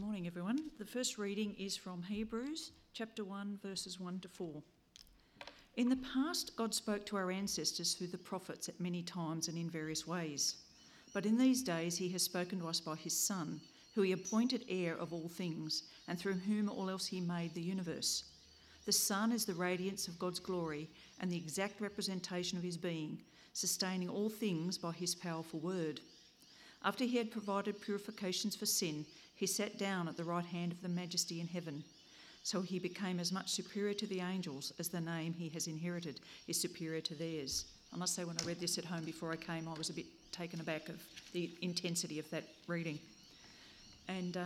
Good 0.00 0.06
morning, 0.06 0.26
everyone. 0.26 0.70
The 0.78 0.86
first 0.86 1.18
reading 1.18 1.54
is 1.58 1.76
from 1.76 2.02
Hebrews 2.02 2.72
chapter 2.94 3.22
1, 3.22 3.58
verses 3.62 4.00
1 4.00 4.20
to 4.20 4.28
4. 4.28 4.62
In 5.76 5.90
the 5.90 5.96
past, 6.14 6.56
God 6.56 6.72
spoke 6.72 7.04
to 7.04 7.16
our 7.18 7.30
ancestors 7.30 7.92
through 7.92 8.06
the 8.06 8.16
prophets 8.16 8.70
at 8.70 8.80
many 8.80 9.02
times 9.02 9.48
and 9.48 9.58
in 9.58 9.68
various 9.68 10.06
ways. 10.06 10.56
But 11.12 11.26
in 11.26 11.36
these 11.36 11.62
days, 11.62 11.98
He 11.98 12.08
has 12.12 12.22
spoken 12.22 12.60
to 12.60 12.68
us 12.68 12.80
by 12.80 12.96
His 12.96 13.14
Son, 13.14 13.60
who 13.94 14.00
He 14.00 14.12
appointed 14.12 14.64
heir 14.70 14.96
of 14.96 15.12
all 15.12 15.28
things, 15.28 15.82
and 16.08 16.18
through 16.18 16.38
whom 16.38 16.70
all 16.70 16.88
else 16.88 17.04
He 17.04 17.20
made 17.20 17.52
the 17.52 17.60
universe. 17.60 18.24
The 18.86 18.92
Son 18.92 19.32
is 19.32 19.44
the 19.44 19.52
radiance 19.52 20.08
of 20.08 20.18
God's 20.18 20.40
glory 20.40 20.88
and 21.20 21.30
the 21.30 21.36
exact 21.36 21.78
representation 21.78 22.56
of 22.56 22.64
His 22.64 22.78
being, 22.78 23.18
sustaining 23.52 24.08
all 24.08 24.30
things 24.30 24.78
by 24.78 24.92
His 24.92 25.14
powerful 25.14 25.60
word. 25.60 26.00
After 26.82 27.04
He 27.04 27.18
had 27.18 27.30
provided 27.30 27.82
purifications 27.82 28.56
for 28.56 28.64
sin, 28.64 29.04
he 29.40 29.46
sat 29.46 29.78
down 29.78 30.06
at 30.06 30.18
the 30.18 30.24
right 30.24 30.44
hand 30.44 30.70
of 30.70 30.82
the 30.82 30.88
majesty 30.90 31.40
in 31.40 31.48
heaven. 31.48 31.82
So 32.42 32.60
he 32.60 32.78
became 32.78 33.18
as 33.18 33.32
much 33.32 33.48
superior 33.48 33.94
to 33.94 34.06
the 34.06 34.20
angels 34.20 34.70
as 34.78 34.90
the 34.90 35.00
name 35.00 35.32
he 35.32 35.48
has 35.48 35.66
inherited 35.66 36.20
is 36.46 36.60
superior 36.60 37.00
to 37.00 37.14
theirs. 37.14 37.64
I 37.90 37.96
must 37.96 38.14
say, 38.14 38.24
when 38.24 38.36
I 38.38 38.44
read 38.44 38.60
this 38.60 38.76
at 38.76 38.84
home 38.84 39.02
before 39.02 39.32
I 39.32 39.36
came, 39.36 39.66
I 39.66 39.72
was 39.78 39.88
a 39.88 39.94
bit 39.94 40.04
taken 40.30 40.60
aback 40.60 40.90
of 40.90 41.02
the 41.32 41.50
intensity 41.62 42.18
of 42.18 42.28
that 42.28 42.44
reading. 42.66 42.98
And 44.08 44.36
uh, 44.36 44.44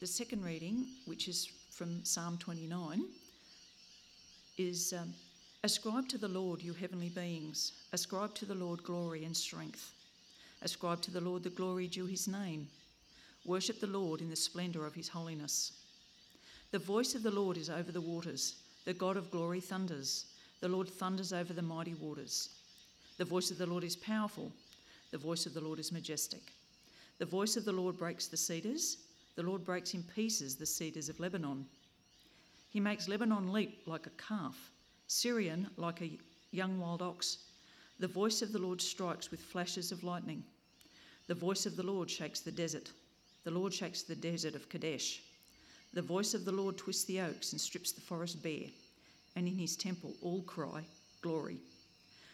the 0.00 0.08
second 0.08 0.44
reading, 0.44 0.86
which 1.06 1.28
is 1.28 1.48
from 1.70 2.04
Psalm 2.04 2.36
29, 2.38 3.04
is 4.58 4.92
um, 4.92 5.14
Ascribe 5.62 6.08
to 6.08 6.18
the 6.18 6.26
Lord, 6.26 6.60
you 6.60 6.72
heavenly 6.72 7.10
beings, 7.10 7.74
ascribe 7.92 8.34
to 8.34 8.44
the 8.44 8.56
Lord 8.56 8.82
glory 8.82 9.24
and 9.24 9.36
strength. 9.36 9.92
Ascribe 10.62 11.00
to 11.02 11.12
the 11.12 11.20
Lord 11.20 11.44
the 11.44 11.50
glory 11.50 11.86
due 11.86 12.06
his 12.06 12.26
name. 12.26 12.66
Worship 13.44 13.80
the 13.80 13.86
Lord 13.86 14.20
in 14.20 14.30
the 14.30 14.36
splendour 14.36 14.86
of 14.86 14.94
his 14.94 15.08
holiness. 15.08 15.72
The 16.70 16.78
voice 16.78 17.14
of 17.14 17.22
the 17.22 17.30
Lord 17.30 17.56
is 17.56 17.68
over 17.68 17.90
the 17.90 18.00
waters. 18.00 18.56
The 18.84 18.94
God 18.94 19.16
of 19.16 19.30
glory 19.30 19.60
thunders. 19.60 20.26
The 20.60 20.68
Lord 20.68 20.88
thunders 20.88 21.32
over 21.32 21.52
the 21.52 21.62
mighty 21.62 21.94
waters. 21.94 22.50
The 23.18 23.24
voice 23.24 23.50
of 23.50 23.58
the 23.58 23.66
Lord 23.66 23.84
is 23.84 23.96
powerful. 23.96 24.52
The 25.10 25.18
voice 25.18 25.44
of 25.44 25.54
the 25.54 25.60
Lord 25.60 25.78
is 25.78 25.92
majestic. 25.92 26.52
The 27.18 27.26
voice 27.26 27.56
of 27.56 27.64
the 27.64 27.72
Lord 27.72 27.98
breaks 27.98 28.26
the 28.26 28.36
cedars. 28.36 28.96
The 29.36 29.42
Lord 29.42 29.64
breaks 29.64 29.94
in 29.94 30.02
pieces 30.02 30.56
the 30.56 30.66
cedars 30.66 31.08
of 31.08 31.20
Lebanon. 31.20 31.66
He 32.70 32.80
makes 32.80 33.08
Lebanon 33.08 33.52
leap 33.52 33.82
like 33.86 34.06
a 34.06 34.10
calf, 34.10 34.70
Sirion 35.08 35.68
like 35.76 36.00
a 36.00 36.18
young 36.52 36.78
wild 36.78 37.02
ox. 37.02 37.38
The 37.98 38.08
voice 38.08 38.40
of 38.40 38.52
the 38.52 38.58
Lord 38.58 38.80
strikes 38.80 39.30
with 39.30 39.40
flashes 39.40 39.92
of 39.92 40.04
lightning. 40.04 40.42
The 41.26 41.34
voice 41.34 41.66
of 41.66 41.76
the 41.76 41.82
Lord 41.82 42.10
shakes 42.10 42.40
the 42.40 42.50
desert. 42.50 42.90
The 43.44 43.50
Lord 43.50 43.74
shakes 43.74 44.02
the 44.02 44.14
desert 44.14 44.54
of 44.54 44.68
Kadesh. 44.68 45.20
The 45.94 46.02
voice 46.02 46.32
of 46.32 46.44
the 46.44 46.52
Lord 46.52 46.78
twists 46.78 47.04
the 47.04 47.20
oaks 47.20 47.52
and 47.52 47.60
strips 47.60 47.92
the 47.92 48.00
forest 48.00 48.42
bare, 48.42 48.68
and 49.36 49.46
in 49.46 49.58
his 49.58 49.76
temple 49.76 50.14
all 50.22 50.42
cry, 50.42 50.84
Glory. 51.20 51.58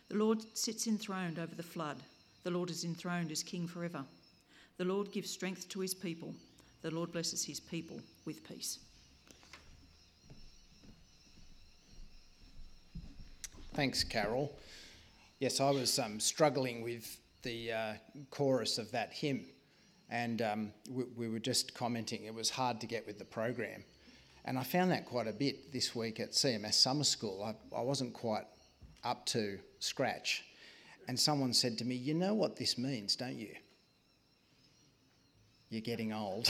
The 0.08 0.16
Lord 0.16 0.42
sits 0.56 0.86
enthroned 0.86 1.38
over 1.38 1.54
the 1.54 1.62
flood. 1.62 1.98
The 2.44 2.50
Lord 2.50 2.70
is 2.70 2.84
enthroned 2.84 3.30
as 3.30 3.42
king 3.42 3.66
forever. 3.66 4.04
The 4.78 4.84
Lord 4.84 5.12
gives 5.12 5.30
strength 5.30 5.68
to 5.70 5.80
his 5.80 5.92
people. 5.92 6.34
The 6.82 6.90
Lord 6.90 7.12
blesses 7.12 7.44
his 7.44 7.60
people 7.60 8.00
with 8.24 8.46
peace. 8.48 8.78
Thanks, 13.74 14.02
Carol. 14.02 14.56
Yes, 15.40 15.60
I 15.60 15.70
was 15.70 15.98
um, 15.98 16.18
struggling 16.18 16.82
with 16.82 17.18
the 17.42 17.72
uh, 17.72 17.92
chorus 18.30 18.78
of 18.78 18.90
that 18.92 19.12
hymn 19.12 19.44
and 20.10 20.42
um, 20.42 20.72
we, 20.90 21.04
we, 21.16 21.28
were 21.28 21.38
just 21.38 21.74
commenting 21.74 22.24
it 22.24 22.34
was 22.34 22.50
hard 22.50 22.80
to 22.80 22.86
get 22.86 23.06
with 23.06 23.18
the 23.18 23.24
program. 23.24 23.84
And 24.44 24.58
I 24.58 24.62
found 24.62 24.90
that 24.92 25.04
quite 25.04 25.26
a 25.26 25.32
bit 25.32 25.72
this 25.72 25.94
week 25.94 26.20
at 26.20 26.32
CMS 26.32 26.74
Summer 26.74 27.04
School. 27.04 27.42
I, 27.44 27.76
I 27.76 27.82
wasn't 27.82 28.14
quite 28.14 28.44
up 29.04 29.26
to 29.26 29.58
scratch. 29.78 30.44
And 31.06 31.18
someone 31.18 31.52
said 31.52 31.78
to 31.78 31.84
me, 31.84 31.94
You 31.94 32.14
know 32.14 32.34
what 32.34 32.56
this 32.56 32.78
means, 32.78 33.16
don't 33.16 33.36
you? 33.36 33.54
You're 35.68 35.82
getting 35.82 36.14
old. 36.14 36.48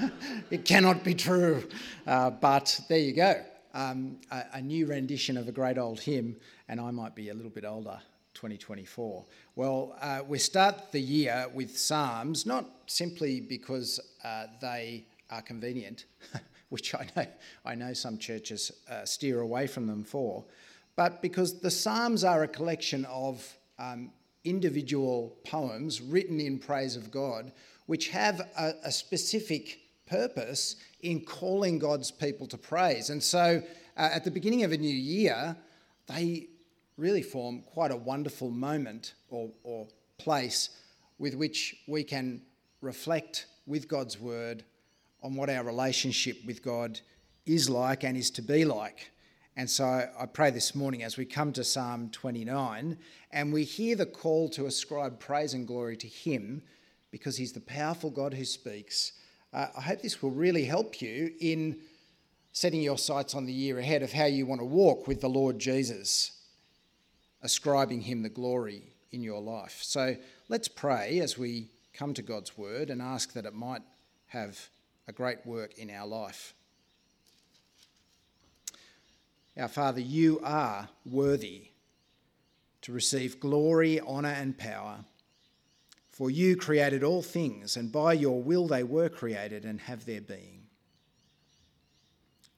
it 0.50 0.64
cannot 0.64 1.04
be 1.04 1.14
true. 1.14 1.68
Uh, 2.06 2.30
but 2.30 2.80
there 2.88 2.98
you 2.98 3.12
go. 3.12 3.42
Um, 3.74 4.20
a, 4.30 4.44
a 4.54 4.62
new 4.62 4.86
rendition 4.86 5.36
of 5.36 5.48
a 5.48 5.52
great 5.52 5.76
old 5.76 6.00
hymn, 6.00 6.36
and 6.68 6.80
I 6.80 6.90
might 6.90 7.14
be 7.14 7.28
a 7.28 7.34
little 7.34 7.50
bit 7.50 7.64
older 7.66 8.00
2024? 8.34 9.24
Well, 9.56 9.96
uh, 10.00 10.20
we 10.26 10.38
start 10.38 10.92
the 10.92 11.00
year 11.00 11.46
with 11.54 11.78
Psalms, 11.78 12.46
not 12.46 12.66
simply 12.86 13.40
because 13.40 14.00
uh, 14.22 14.46
they 14.60 15.06
are 15.30 15.42
convenient, 15.42 16.04
which 16.68 16.94
I 16.94 17.06
know, 17.16 17.26
I 17.64 17.74
know 17.74 17.92
some 17.92 18.18
churches 18.18 18.72
uh, 18.90 19.04
steer 19.04 19.40
away 19.40 19.66
from 19.66 19.86
them 19.86 20.04
for, 20.04 20.44
but 20.96 21.22
because 21.22 21.60
the 21.60 21.70
Psalms 21.70 22.24
are 22.24 22.42
a 22.42 22.48
collection 22.48 23.04
of 23.06 23.56
um, 23.78 24.10
individual 24.44 25.36
poems 25.44 26.00
written 26.00 26.40
in 26.40 26.58
praise 26.58 26.96
of 26.96 27.10
God, 27.10 27.52
which 27.86 28.08
have 28.08 28.40
a, 28.58 28.74
a 28.84 28.92
specific 28.92 29.80
purpose 30.06 30.76
in 31.00 31.20
calling 31.20 31.78
God's 31.78 32.10
people 32.10 32.46
to 32.48 32.58
praise. 32.58 33.10
And 33.10 33.22
so 33.22 33.62
uh, 33.96 34.08
at 34.12 34.24
the 34.24 34.30
beginning 34.30 34.64
of 34.64 34.72
a 34.72 34.76
new 34.76 34.94
year, 34.94 35.56
they 36.06 36.48
really 36.96 37.22
form 37.22 37.62
quite 37.62 37.90
a 37.90 37.96
wonderful 37.96 38.50
moment 38.50 39.14
or, 39.30 39.50
or 39.62 39.88
place 40.18 40.70
with 41.18 41.34
which 41.34 41.76
we 41.88 42.04
can 42.04 42.42
reflect 42.80 43.46
with 43.66 43.88
God's 43.88 44.18
word 44.18 44.64
on 45.22 45.34
what 45.34 45.50
our 45.50 45.64
relationship 45.64 46.36
with 46.46 46.62
God 46.62 47.00
is 47.46 47.68
like 47.68 48.04
and 48.04 48.16
is 48.16 48.30
to 48.32 48.42
be 48.42 48.64
like. 48.64 49.10
And 49.56 49.70
so 49.70 49.84
I 49.84 50.26
pray 50.26 50.50
this 50.50 50.74
morning 50.74 51.02
as 51.02 51.16
we 51.16 51.24
come 51.24 51.52
to 51.52 51.64
Psalm 51.64 52.10
29 52.10 52.98
and 53.30 53.52
we 53.52 53.64
hear 53.64 53.96
the 53.96 54.06
call 54.06 54.48
to 54.50 54.66
ascribe 54.66 55.20
praise 55.20 55.54
and 55.54 55.66
glory 55.66 55.96
to 55.98 56.08
Him 56.08 56.62
because 57.10 57.36
He's 57.36 57.52
the 57.52 57.60
powerful 57.60 58.10
God 58.10 58.34
who 58.34 58.44
speaks. 58.44 59.12
Uh, 59.52 59.66
I 59.76 59.80
hope 59.80 60.02
this 60.02 60.20
will 60.22 60.32
really 60.32 60.64
help 60.64 61.00
you 61.00 61.32
in 61.40 61.78
setting 62.52 62.82
your 62.82 62.98
sights 62.98 63.34
on 63.34 63.46
the 63.46 63.52
year 63.52 63.78
ahead 63.78 64.02
of 64.02 64.12
how 64.12 64.26
you 64.26 64.46
want 64.46 64.60
to 64.60 64.64
walk 64.64 65.06
with 65.06 65.20
the 65.20 65.28
Lord 65.28 65.58
Jesus 65.58 66.33
ascribing 67.44 68.00
him 68.00 68.22
the 68.22 68.28
glory 68.28 68.94
in 69.12 69.22
your 69.22 69.40
life. 69.40 69.78
So 69.82 70.16
let's 70.48 70.66
pray 70.66 71.20
as 71.20 71.38
we 71.38 71.68
come 71.92 72.14
to 72.14 72.22
God's 72.22 72.58
word 72.58 72.90
and 72.90 73.00
ask 73.00 73.34
that 73.34 73.46
it 73.46 73.54
might 73.54 73.82
have 74.28 74.58
a 75.06 75.12
great 75.12 75.46
work 75.46 75.78
in 75.78 75.90
our 75.90 76.06
life. 76.06 76.54
Our 79.56 79.68
Father, 79.68 80.00
you 80.00 80.40
are 80.42 80.88
worthy 81.06 81.68
to 82.82 82.92
receive 82.92 83.38
glory, 83.38 84.00
honour, 84.00 84.28
and 84.28 84.58
power. 84.58 85.04
For 86.10 86.30
you 86.30 86.56
created 86.56 87.04
all 87.04 87.22
things, 87.22 87.76
and 87.76 87.92
by 87.92 88.14
your 88.14 88.42
will 88.42 88.66
they 88.66 88.82
were 88.82 89.08
created 89.08 89.64
and 89.64 89.80
have 89.82 90.06
their 90.06 90.20
being. 90.20 90.53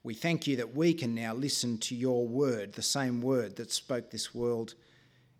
We 0.06 0.14
thank 0.14 0.46
you 0.46 0.54
that 0.58 0.76
we 0.76 0.94
can 0.94 1.16
now 1.16 1.34
listen 1.34 1.78
to 1.78 1.96
your 1.96 2.28
word, 2.28 2.74
the 2.74 2.80
same 2.80 3.20
word 3.20 3.56
that 3.56 3.72
spoke 3.72 4.08
this 4.08 4.32
world 4.32 4.74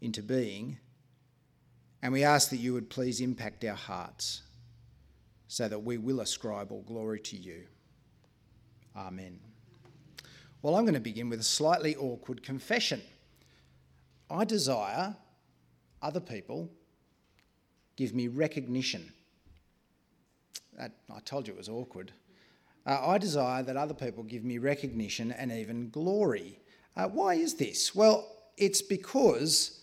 into 0.01 0.25
being. 0.25 0.79
And 2.03 2.13
we 2.13 2.25
ask 2.25 2.51
that 2.51 2.57
you 2.57 2.73
would 2.73 2.91
please 2.91 3.21
impact 3.21 3.65
our 3.65 3.77
hearts 3.77 4.43
so 5.47 5.69
that 5.69 5.79
we 5.79 5.99
will 5.99 6.19
ascribe 6.19 6.73
all 6.73 6.83
glory 6.83 7.21
to 7.21 7.37
you. 7.37 7.63
Amen. 8.97 9.39
Well, 10.63 10.75
I'm 10.75 10.83
going 10.83 10.95
to 10.95 11.01
begin 11.01 11.31
with 11.31 11.39
a 11.39 11.45
slightly 11.45 11.95
awkward 11.95 12.43
confession. 12.43 13.01
I 14.29 14.45
desire 14.45 15.15
other 16.03 16.19
people 16.19 16.69
give 17.95 18.17
me 18.17 18.27
recognition. 18.27 19.13
That, 20.77 20.91
I 21.09 21.21
told 21.21 21.47
you 21.47 21.55
it 21.55 21.57
was 21.57 21.69
awkward. 21.69 22.11
Uh, 22.87 23.05
I 23.05 23.19
desire 23.19 23.63
that 23.65 23.77
other 23.77 23.95
people 23.95 24.23
give 24.23 24.45
me 24.45 24.59
recognition 24.59 25.33
and 25.33 25.51
even 25.51 25.91
glory. 25.91 26.61
Uh, 26.97 27.09
why 27.09 27.35
is 27.35 27.55
this? 27.55 27.95
Well, 27.95 28.27
it's 28.57 28.81
because 28.81 29.81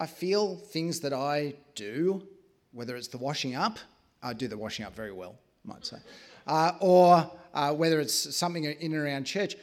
I 0.00 0.06
feel 0.06 0.56
things 0.56 1.00
that 1.00 1.12
I 1.12 1.54
do, 1.74 2.26
whether 2.72 2.96
it's 2.96 3.08
the 3.08 3.18
washing 3.18 3.54
up, 3.54 3.78
I 4.22 4.32
do 4.32 4.48
the 4.48 4.56
washing 4.56 4.84
up 4.84 4.94
very 4.96 5.12
well, 5.12 5.36
I 5.64 5.74
might 5.74 5.86
say, 5.86 5.98
uh, 6.46 6.72
or 6.80 7.30
uh, 7.52 7.72
whether 7.74 8.00
it's 8.00 8.34
something 8.34 8.64
in 8.64 8.76
and 8.80 8.94
around 8.94 9.24
church, 9.24 9.54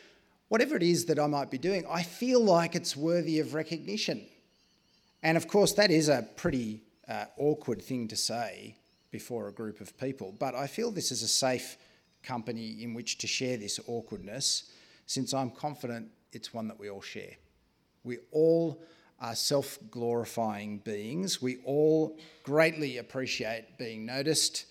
whatever 0.48 0.76
it 0.76 0.84
is 0.84 1.06
that 1.06 1.18
I 1.18 1.28
might 1.28 1.50
be 1.50 1.58
doing, 1.58 1.86
I 1.90 2.04
feel 2.04 2.44
like 2.44 2.76
it's 2.76 2.96
worthy 2.96 3.40
of 3.40 3.56
recognition. 3.56 4.26
And 5.24 5.38
of 5.38 5.48
course, 5.48 5.74
that 5.74 5.90
is 5.90 6.08
a 6.08 6.28
pretty 6.36 6.84
uh, 7.08 7.26
awkward 7.38 7.82
thing 7.82 8.08
to 8.10 8.16
say 8.16 8.76
before 9.12 9.48
a 9.48 9.52
group 9.52 9.82
of 9.82 9.98
people, 9.98 10.36
but 10.40 10.56
I 10.56 10.68
feel 10.68 10.92
this 10.92 11.12
is 11.12 11.24
a 11.24 11.28
safe 11.28 11.78
company 12.24 12.82
in 12.82 12.94
which 12.94 13.18
to 13.20 13.28
share 13.28 13.58
this 13.58 13.80
awkwardness, 13.88 14.72
since 15.06 15.34
I'm 15.34 15.52
confident 15.52 16.10
it's 16.32 16.54
one 16.54 16.68
that 16.68 16.80
we 16.80 16.90
all 16.90 17.02
share. 17.02 17.36
We 18.04 18.18
all 18.32 18.82
are 19.20 19.36
self 19.36 19.78
glorifying 19.92 20.80
beings. 20.80 21.42
We 21.42 21.58
all 21.66 22.18
greatly 22.44 22.98
appreciate 22.98 23.78
being 23.78 24.06
noticed, 24.06 24.66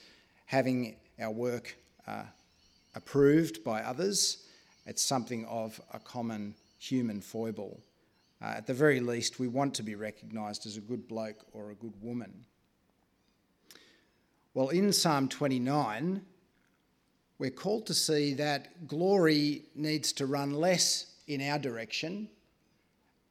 having 0.46 0.96
our 1.20 1.30
work 1.30 1.76
uh, 2.06 2.24
approved 2.94 3.64
by 3.64 3.82
others. 3.82 4.46
It's 4.86 5.02
something 5.02 5.44
of 5.46 5.80
a 5.92 5.98
common 5.98 6.54
human 6.78 7.20
foible. 7.20 7.80
Uh, 8.42 8.54
at 8.56 8.66
the 8.66 8.74
very 8.74 8.98
least, 8.98 9.38
we 9.38 9.46
want 9.46 9.72
to 9.74 9.82
be 9.84 9.94
recognised 9.94 10.66
as 10.66 10.76
a 10.76 10.80
good 10.80 11.06
bloke 11.06 11.46
or 11.52 11.70
a 11.70 11.74
good 11.74 11.94
woman. 12.02 12.44
Well, 14.52 14.70
in 14.70 14.92
Psalm 14.92 15.28
29, 15.28 16.22
we're 17.42 17.50
called 17.50 17.86
to 17.86 17.92
see 17.92 18.34
that 18.34 18.86
glory 18.86 19.62
needs 19.74 20.12
to 20.12 20.26
run 20.26 20.52
less 20.52 21.06
in 21.26 21.42
our 21.42 21.58
direction 21.58 22.28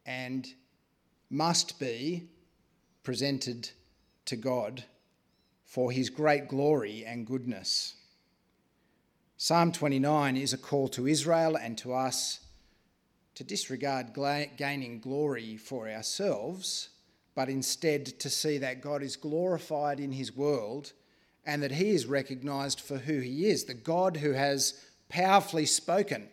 and 0.06 0.54
must 1.30 1.80
be 1.80 2.28
presented 3.04 3.70
to 4.26 4.36
God 4.36 4.84
for 5.64 5.94
his 5.94 6.10
great 6.10 6.50
glory 6.50 7.06
and 7.06 7.26
goodness. 7.26 7.96
Psalm 9.38 9.72
29 9.72 10.36
is 10.36 10.52
a 10.52 10.58
call 10.58 10.90
to 10.90 11.08
Israel 11.08 11.56
and 11.56 11.78
to 11.78 11.94
us 11.94 12.42
to 13.36 13.46
disregard 13.46 14.08
gaining 14.58 15.00
glory 15.00 15.56
for 15.56 15.88
ourselves, 15.88 16.90
but 17.34 17.48
instead 17.48 18.06
to 18.20 18.30
see 18.30 18.58
that 18.58 18.82
God 18.82 19.04
is 19.04 19.16
glorified 19.16 20.02
in 20.02 20.12
his 20.12 20.36
world 20.36 20.92
and 21.46 21.64
that 21.64 21.72
he 21.72 21.90
is 21.90 22.06
recognised 22.06 22.80
for 22.80 22.98
who 22.98 23.20
he 23.20 23.48
is 23.48 23.64
the 23.64 23.74
God 23.74 24.18
who 24.18 24.34
has 24.34 24.82
powerfully 25.10 25.66
spoken, 25.66 26.30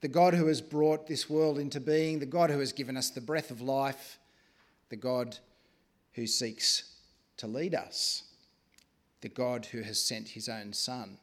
the 0.00 0.08
God 0.08 0.34
who 0.34 0.46
has 0.46 0.60
brought 0.60 1.06
this 1.06 1.28
world 1.28 1.58
into 1.58 1.80
being, 1.80 2.18
the 2.18 2.26
God 2.26 2.50
who 2.50 2.58
has 2.58 2.72
given 2.72 2.96
us 2.96 3.10
the 3.10 3.20
breath 3.20 3.50
of 3.50 3.60
life, 3.60 4.18
the 4.88 4.96
God 4.96 5.36
who 6.14 6.26
seeks 6.26 6.96
to 7.36 7.46
lead 7.46 7.74
us, 7.74 8.24
the 9.20 9.28
God 9.28 9.66
who 9.66 9.82
has 9.82 10.00
sent 10.00 10.28
his 10.28 10.48
own 10.48 10.72
Son 10.72 11.18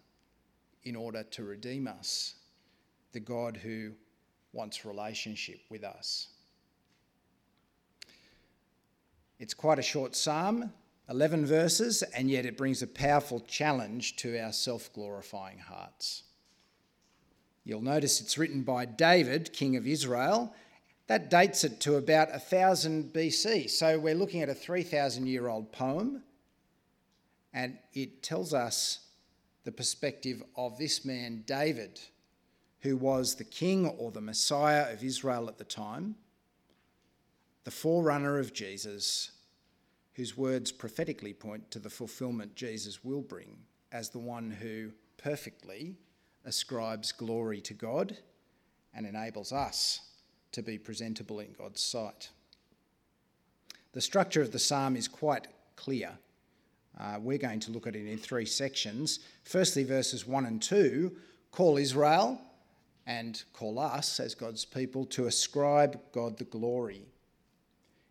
in 0.84 0.96
order 0.96 1.24
to 1.24 1.44
redeem 1.44 1.88
us, 1.88 2.36
the 3.12 3.20
God 3.20 3.58
who 3.58 3.92
wants 4.54 4.86
relationship 4.86 5.60
with 5.70 5.84
us. 5.84 6.28
It's 9.40 9.54
quite 9.54 9.78
a 9.78 9.84
short 9.84 10.16
psalm, 10.16 10.72
11 11.09 11.45
verses, 11.45 12.04
and 12.04 12.30
yet 12.30 12.45
it 12.45 12.57
brings 12.57 12.81
a 12.81 12.88
powerful 12.88 13.39
challenge 13.42 14.18
to 14.18 14.38
our 14.38 14.51
self 14.51 14.92
glorifying 14.94 15.59
hearts. 15.59 16.24
You'll 17.63 17.81
notice 17.81 18.21
it's 18.21 18.38
written 18.38 18.63
by 18.63 18.86
David, 18.86 19.54
king 19.54 19.75
of 19.75 19.88
Israel. 19.88 20.54
That 21.07 21.30
dates 21.30 21.63
it 21.63 21.80
to 21.81 21.95
about 21.95 22.31
1000 22.31 23.13
BC. 23.13 23.69
So 23.69 23.98
we're 23.98 24.15
looking 24.15 24.42
at 24.42 24.50
a 24.50 24.54
3,000 24.54 25.27
year 25.27 25.48
old 25.48 25.71
poem, 25.71 26.24
and 27.53 27.77
it 27.94 28.21
tells 28.21 28.53
us 28.53 29.00
the 29.63 29.71
perspective 29.71 30.44
of 30.56 30.77
this 30.77 31.06
man, 31.06 31.44
David, 31.45 32.00
who 32.81 32.98
was 32.98 33.36
the 33.36 33.44
king 33.45 33.88
or 33.88 34.12
the 34.12 34.21
Messiah 34.21 34.92
of 34.92 35.03
Israel 35.03 35.48
at 35.48 35.57
the 35.57 35.63
time, 35.63 36.15
the 37.63 37.71
forerunner 37.71 38.39
of 38.39 38.53
Jesus 38.53 39.31
whose 40.18 40.36
words 40.36 40.72
prophetically 40.72 41.31
point 41.31 41.69
to 41.69 41.78
the 41.78 41.92
fulfillment 41.92 42.56
Jesus 42.56 43.04
will 43.04 43.22
bring 43.22 43.56
as 43.92 44.10
the 44.10 44.19
one 44.19 44.50
who 44.50 44.90
perfectly 45.18 45.96
ascribes 46.44 47.12
glory 47.12 47.62
to 47.62 47.75
God 47.75 48.18
and 48.96 49.06
enables 49.06 49.54
us 49.54 50.02
to 50.52 50.64
be 50.64 50.80
presentable 50.80 51.40
in 51.40 51.54
God's 51.54 51.81
sight. 51.81 52.30
The 53.94 54.02
structure 54.02 54.42
of 54.42 54.52
the 54.52 54.60
psalm 54.60 54.96
is 54.96 55.08
quite 55.08 55.48
clear. 55.75 56.18
Uh, 57.00 57.20
we're 57.22 57.38
going 57.38 57.60
to 57.60 57.72
look 57.72 57.86
at 57.86 57.96
it 57.96 58.08
in 58.08 58.18
three 58.18 58.46
sections. 58.46 59.20
Firstly, 59.44 59.84
verses 59.84 60.25
1 60.25 60.46
and 60.46 60.60
2 60.60 61.16
call 61.52 61.78
Israel 61.78 62.42
and 63.06 63.44
call 63.54 63.78
us 63.78 64.20
as 64.20 64.34
God's 64.34 64.66
people 64.66 65.06
to 65.06 65.28
ascribe 65.28 66.00
God 66.12 66.40
the 66.40 66.44
glory 66.44 67.06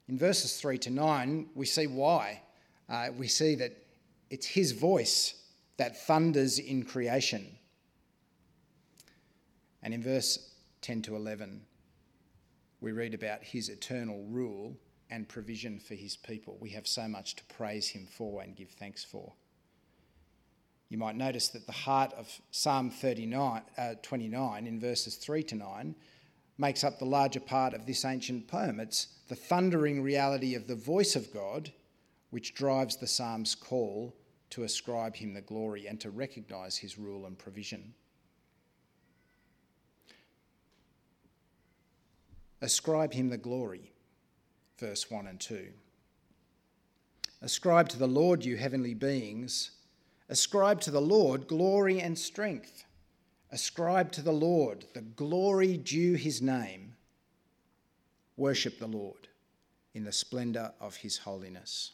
in 0.09 0.19
verses 0.19 0.61
3 0.61 0.79
to 0.79 0.91
9, 0.91 1.49
we 1.55 1.67
see 1.67 1.87
why. 1.87 2.43
Uh, 2.89 3.09
we 3.17 3.27
see 3.27 3.55
that 3.57 3.77
it's 4.31 4.47
his 4.47 4.73
voice 4.73 5.35
that 5.77 6.07
thunders 6.07 6.59
in 6.59 6.85
creation. 6.85 7.47
And 9.83 9.93
in 9.93 10.03
verse 10.03 10.51
10 10.83 11.03
to 11.03 11.17
11, 11.17 11.63
we 12.81 12.93
read 12.93 13.15
about 13.15 13.43
his 13.43 13.69
eternal 13.69 14.25
rule 14.29 14.77
and 15.11 15.29
provision 15.29 15.79
for 15.79 15.95
his 15.95 16.17
people. 16.17 16.57
We 16.61 16.71
have 16.71 16.87
so 16.87 17.09
much 17.09 17.37
to 17.37 17.45
praise 17.45 17.89
him 17.89 18.07
for 18.07 18.43
and 18.43 18.57
give 18.57 18.71
thanks 18.71 19.05
for. 19.05 19.33
You 20.89 20.99
might 20.99 21.17
notice 21.17 21.49
that 21.49 21.67
the 21.67 21.73
heart 21.73 22.13
of 22.15 22.29
Psalm 22.53 22.91
39, 22.91 23.63
uh, 23.77 23.95
29 24.03 24.67
in 24.67 24.81
verses 24.81 25.17
3 25.17 25.43
to 25.45 25.55
9 25.57 25.95
makes 26.59 26.85
up 26.85 26.99
the 26.99 27.05
larger 27.05 27.41
part 27.41 27.75
of 27.75 27.87
this 27.87 28.05
ancient 28.05 28.49
poem. 28.49 28.81
It's 28.81 29.09
the 29.29 29.37
thundering 29.37 30.03
reality 30.03 30.55
of 30.55 30.67
the 30.67 30.75
voice 30.75 31.17
of 31.17 31.33
God 31.33 31.73
which 32.31 32.55
drives 32.55 32.97
the 32.97 33.07
psalm's 33.07 33.55
call 33.55 34.15
to 34.51 34.63
ascribe 34.63 35.17
him 35.17 35.35
the 35.35 35.41
glory 35.41 35.87
and 35.87 36.01
to 36.01 36.11
recognise 36.11 36.77
his 36.77 36.99
rule 36.99 37.27
and 37.27 37.39
provision. 37.39 37.95
Ascribe 42.63 43.13
him 43.13 43.29
the 43.29 43.37
glory, 43.37 43.93
verse 44.79 45.11
1 45.11 45.27
and 45.27 45.39
2. 45.39 45.69
Ascribe 47.43 47.89
to 47.91 47.99
the 47.99 48.09
Lord, 48.09 48.45
you 48.45 48.57
heavenly 48.57 48.95
beings. 48.95 49.73
Ascribe 50.29 50.81
to 50.81 50.91
the 50.91 51.01
Lord 51.01 51.47
glory 51.47 52.01
and 52.01 52.19
strength. 52.19 52.86
Ascribe 53.57 54.13
to 54.13 54.21
the 54.21 54.33
Lord 54.33 54.85
the 54.93 55.01
glory 55.01 55.79
due 55.79 56.13
his 56.13 56.43
name. 56.43 56.95
Worship 58.37 58.79
the 58.79 58.87
Lord 58.87 59.29
in 59.95 60.05
the 60.05 60.13
splendour 60.13 60.75
of 60.79 60.97
his 60.97 61.17
holiness. 61.17 61.93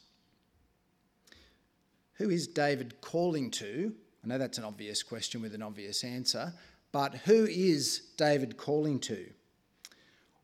Who 2.14 2.31
is 2.31 2.49
David 2.49 3.00
calling 3.00 3.49
to? 3.53 3.94
I 4.25 4.26
know 4.26 4.38
that's 4.38 4.59
an 4.59 4.64
obvious 4.64 5.05
question 5.05 5.41
with 5.41 5.55
an 5.55 5.62
obvious 5.62 6.03
answer, 6.03 6.53
but 6.91 7.14
who 7.19 7.47
is 7.47 8.08
David 8.17 8.56
calling 8.56 8.99
to? 8.99 9.31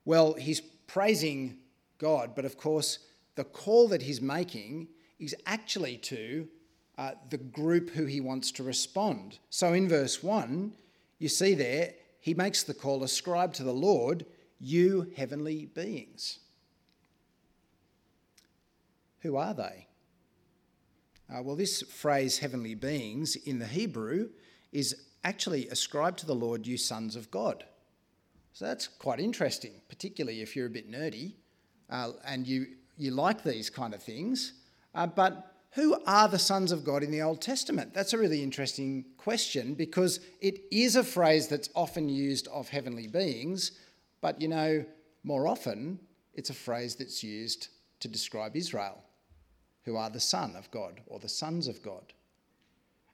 Well, 0.05 0.35
he's 0.35 0.61
praising 0.61 1.57
God, 1.99 2.37
but 2.37 2.45
of 2.45 2.57
course, 2.57 3.01
the 3.35 3.43
call 3.43 3.89
that 3.89 4.03
he's 4.03 4.21
making 4.21 4.87
is 5.19 5.35
actually 5.47 5.97
to 5.97 6.47
uh, 6.97 7.11
the 7.31 7.39
group 7.39 7.91
who 7.91 8.05
he 8.05 8.21
wants 8.21 8.53
to 8.53 8.63
respond. 8.63 9.41
So 9.51 9.73
in 9.73 9.89
verse 9.89 10.23
1, 10.23 10.75
you 11.19 11.29
see 11.29 11.55
there, 11.55 11.95
he 12.21 12.35
makes 12.35 12.63
the 12.63 12.75
call 12.75 13.03
ascribe 13.03 13.55
to 13.55 13.65
the 13.65 13.73
Lord, 13.73 14.27
you 14.61 15.11
heavenly 15.17 15.67
beings. 15.67 16.41
Who 19.21 19.37
are 19.37 19.55
they? 19.55 19.87
Uh, 21.31 21.43
well, 21.43 21.57
this 21.57 21.83
phrase, 21.83 22.39
heavenly 22.39 22.75
beings, 22.75 23.37
in 23.37 23.59
the 23.59 23.67
Hebrew 23.67 24.31
is 24.73 25.07
actually 25.25 25.69
ascribed 25.69 26.19
to 26.21 26.27
the 26.27 26.35
Lord, 26.35 26.67
you 26.67 26.77
sons 26.77 27.17
of 27.17 27.31
God. 27.31 27.65
So 28.53 28.65
that's 28.65 28.89
quite 28.89 29.21
interesting, 29.21 29.73
particularly 29.89 30.41
if 30.41 30.57
you're 30.57 30.67
a 30.67 30.71
bit 30.71 30.91
nerdy 30.91 31.35
uh, 31.91 32.13
and 32.25 32.47
you, 32.47 32.67
you 32.97 33.11
like 33.11 33.43
these 33.43 33.71
kind 33.71 33.95
of 33.95 34.03
things. 34.03 34.55
Uh, 34.95 35.07
but 35.07 35.58
who 35.79 35.97
are 36.09 36.27
the 36.27 36.41
sons 36.41 36.73
of 36.73 36.83
God 36.83 37.05
in 37.05 37.13
the 37.13 37.23
Old 37.23 37.41
Testament? 37.41 37.95
That's 37.95 38.13
a 38.13 38.19
really 38.19 38.43
interesting 38.43 39.05
question 39.17 39.75
because 39.75 40.19
it 40.41 40.59
is 40.73 40.97
a 40.97 41.05
phrase 41.05 41.47
that's 41.47 41.71
often 41.73 42.09
used 42.09 42.49
of 42.49 42.69
heavenly 42.69 43.07
beings, 43.07 43.71
but 44.21 44.43
you 44.43 44.49
know, 44.49 44.85
more 45.23 45.47
often 45.47 46.01
it's 46.35 46.51
a 46.51 46.55
phrase 46.55 46.97
that's 46.97 47.23
used 47.23 47.69
to 48.01 48.09
describe 48.09 48.57
Israel, 48.57 49.01
who 49.85 49.95
are 49.95 50.11
the 50.11 50.19
son 50.19 50.57
of 50.57 50.69
God 50.73 51.01
or 51.07 51.21
the 51.21 51.29
sons 51.29 51.69
of 51.69 51.81
God. 51.81 52.13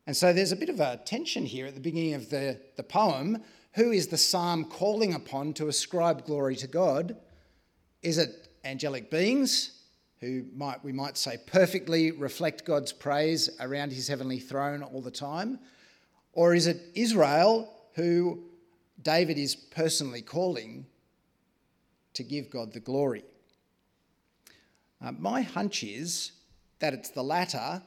And 0.07 0.17
so 0.17 0.33
there's 0.33 0.53
a 0.53 0.57
bit 0.57 0.71
of 0.71 0.81
a 0.81 1.03
tension 1.05 1.45
here 1.45 1.67
at 1.67 1.75
the 1.75 1.81
beginning 1.81 2.15
of 2.15 2.31
the, 2.31 2.59
the 2.77 2.83
poem. 2.83 3.43
Who 3.73 3.91
is 3.91 4.07
the 4.07 4.17
psalm 4.17 4.65
calling 4.65 5.13
upon 5.13 5.53
to 5.55 5.69
ascribe 5.69 6.25
glory 6.25 6.57
to 6.57 6.67
God? 6.67 7.19
Is 8.01 8.17
it 8.17 8.49
angelic 8.65 9.11
beings? 9.11 9.74
Who 10.25 10.45
might, 10.57 10.83
we 10.83 10.93
might 10.93 11.17
say 11.19 11.37
perfectly 11.47 12.11
reflect 12.11 12.65
God's 12.65 12.93
praise 12.93 13.51
around 13.61 13.93
his 13.93 14.09
heavenly 14.09 14.39
throne 14.39 14.83
all 14.83 15.03
the 15.03 15.11
time? 15.11 15.59
Or 16.33 16.55
is 16.55 16.67
it 16.67 16.81
Israel 16.95 17.71
who 17.95 18.43
David 19.03 19.39
is 19.39 19.55
personally 19.55 20.23
calling 20.23 20.87
to 22.15 22.23
give 22.23 22.51
God 22.51 22.73
the 22.73 22.81
glory? 22.81 23.25
Uh, 25.03 25.13
my 25.13 25.43
hunch 25.43 25.85
is 25.85 26.33
that 26.79 26.95
it's 26.95 27.11
the 27.11 27.23
latter, 27.23 27.83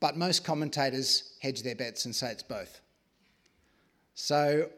but 0.00 0.16
most 0.16 0.44
commentators 0.44 1.34
hedge 1.42 1.62
their 1.62 1.74
bets 1.74 2.04
and 2.04 2.14
say 2.14 2.30
it's 2.30 2.42
both. 2.42 2.80
So 4.14 4.70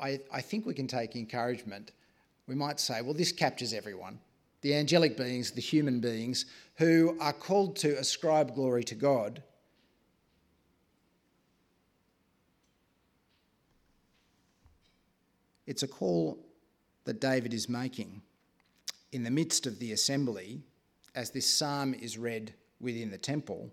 I, 0.00 0.20
I 0.32 0.40
think 0.40 0.66
we 0.66 0.74
can 0.74 0.88
take 0.88 1.14
encouragement. 1.14 1.92
We 2.48 2.56
might 2.56 2.80
say, 2.80 3.02
well, 3.02 3.14
this 3.14 3.30
captures 3.30 3.72
everyone 3.72 4.18
the 4.66 4.74
angelic 4.74 5.16
beings, 5.16 5.52
the 5.52 5.60
human 5.60 6.00
beings, 6.00 6.44
who 6.74 7.16
are 7.20 7.32
called 7.32 7.76
to 7.76 7.96
ascribe 8.00 8.52
glory 8.52 8.82
to 8.82 8.96
God. 8.96 9.40
It's 15.68 15.84
a 15.84 15.86
call 15.86 16.44
that 17.04 17.20
David 17.20 17.54
is 17.54 17.68
making 17.68 18.22
in 19.12 19.22
the 19.22 19.30
midst 19.30 19.68
of 19.68 19.78
the 19.78 19.92
assembly 19.92 20.64
as 21.14 21.30
this 21.30 21.48
psalm 21.48 21.94
is 21.94 22.18
read 22.18 22.52
within 22.80 23.12
the 23.12 23.18
temple 23.18 23.70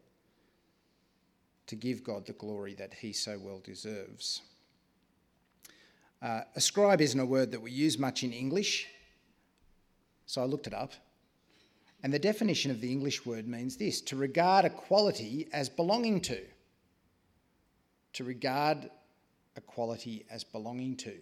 to 1.65 1.75
give 1.75 2.03
God 2.03 2.27
the 2.27 2.33
glory 2.33 2.75
that 2.75 2.93
he 2.93 3.13
so 3.13 3.39
well 3.41 3.62
deserves. 3.63 4.43
Uh, 6.21 6.41
ascribe 6.55 7.01
isn't 7.01 7.19
a 7.19 7.25
word 7.25 7.50
that 7.50 7.63
we 7.63 7.71
use 7.71 7.97
much 7.97 8.21
in 8.21 8.31
English, 8.31 8.85
so 10.25 10.42
I 10.42 10.46
looked 10.46 10.68
it 10.68 10.74
up. 10.74 10.94
And 12.03 12.13
the 12.13 12.20
definition 12.20 12.70
of 12.70 12.82
the 12.82 12.92
English 12.92 13.25
word 13.25 13.48
means 13.48 13.77
this 13.77 14.01
to 14.01 14.15
regard 14.15 14.65
a 14.65 14.70
quality 14.70 15.48
as 15.53 15.70
belonging 15.70 16.20
to. 16.22 16.42
To 18.13 18.24
regard 18.24 18.89
a 19.56 19.62
quality 19.62 20.25
as 20.30 20.44
belonging 20.44 20.98
to. 20.98 21.13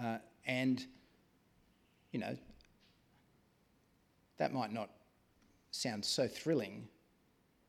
Uh, 0.00 0.18
and, 0.46 0.84
you 2.12 2.20
know, 2.20 2.36
that 4.38 4.52
might 4.52 4.72
not 4.72 4.90
sound 5.70 6.04
so 6.04 6.26
thrilling, 6.26 6.88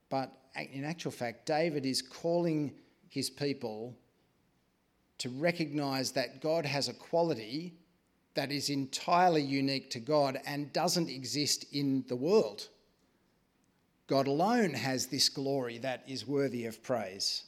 but 0.09 0.31
in 0.71 0.83
actual 0.83 1.11
fact, 1.11 1.45
David 1.45 1.85
is 1.85 2.01
calling 2.01 2.73
his 3.09 3.29
people 3.29 3.95
to 5.17 5.29
recognize 5.29 6.11
that 6.11 6.41
God 6.41 6.65
has 6.65 6.87
a 6.87 6.93
quality 6.93 7.73
that 8.37 8.51
is 8.51 8.69
entirely 8.69 9.41
unique 9.41 9.89
to 9.89 9.99
God 9.99 10.39
and 10.45 10.71
doesn't 10.71 11.09
exist 11.09 11.65
in 11.73 12.05
the 12.07 12.15
world. 12.15 12.67
God 14.05 14.27
alone 14.27 14.75
has 14.75 15.07
this 15.07 15.27
glory 15.27 15.79
that 15.79 16.03
is 16.07 16.27
worthy 16.27 16.67
of 16.67 16.83
praise. 16.83 17.45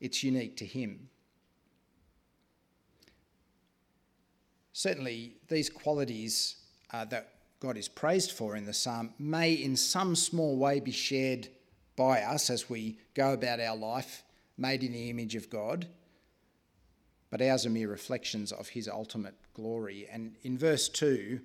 It's 0.00 0.22
unique 0.22 0.56
to 0.58 0.64
Him. 0.64 1.08
Certainly, 4.72 5.32
these 5.48 5.68
qualities 5.68 6.54
uh, 6.92 7.06
that 7.06 7.30
God 7.58 7.76
is 7.76 7.88
praised 7.88 8.30
for 8.30 8.54
in 8.54 8.66
the 8.66 8.72
psalm 8.72 9.12
may, 9.18 9.54
in 9.54 9.74
some 9.74 10.14
small 10.14 10.58
way, 10.58 10.78
be 10.78 10.92
shared 10.92 11.48
by 11.96 12.22
us 12.22 12.50
as 12.50 12.70
we 12.70 12.98
go 13.14 13.32
about 13.32 13.58
our 13.58 13.76
life, 13.76 14.22
made 14.56 14.84
in 14.84 14.92
the 14.92 15.10
image 15.10 15.34
of 15.34 15.50
God. 15.50 15.88
But 17.30 17.40
ours 17.40 17.64
are 17.64 17.70
mere 17.70 17.88
reflections 17.88 18.52
of 18.52 18.68
His 18.68 18.88
ultimate 18.88 19.34
glory. 19.54 20.08
And 20.10 20.36
in 20.42 20.58
verse 20.58 20.88
2, 20.88 21.40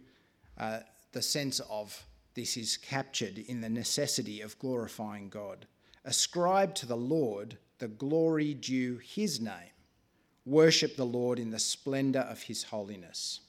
uh, 0.57 0.79
the 1.11 1.21
sense 1.21 1.61
of 1.69 2.05
this 2.33 2.57
is 2.57 2.77
captured 2.77 3.37
in 3.37 3.61
the 3.61 3.69
necessity 3.69 4.41
of 4.41 4.59
glorifying 4.59 5.29
God. 5.29 5.67
Ascribe 6.03 6.75
to 6.75 6.85
the 6.85 6.97
Lord 6.97 7.57
the 7.79 7.87
glory 7.87 8.53
due 8.53 8.97
His 8.97 9.39
name. 9.39 9.71
Worship 10.45 10.95
the 10.95 11.05
Lord 11.05 11.39
in 11.39 11.51
the 11.51 11.59
splendour 11.59 12.23
of 12.23 12.43
His 12.43 12.63
holiness. 12.63 13.39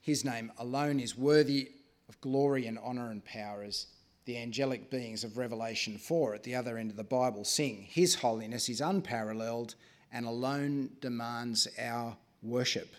His 0.00 0.24
name 0.24 0.52
alone 0.58 1.00
is 1.00 1.16
worthy 1.16 1.72
of 2.08 2.20
glory 2.20 2.66
and 2.66 2.78
honour 2.78 3.10
and 3.10 3.24
power, 3.24 3.62
as 3.62 3.86
the 4.24 4.36
angelic 4.36 4.90
beings 4.90 5.24
of 5.24 5.38
Revelation 5.38 5.98
4 5.98 6.34
at 6.34 6.42
the 6.42 6.54
other 6.54 6.78
end 6.78 6.90
of 6.90 6.96
the 6.96 7.04
Bible 7.04 7.44
sing. 7.44 7.86
His 7.88 8.16
holiness 8.16 8.68
is 8.68 8.80
unparalleled 8.80 9.74
and 10.14 10.24
alone 10.24 10.88
demands 11.02 11.68
our 11.78 12.16
worship. 12.42 12.94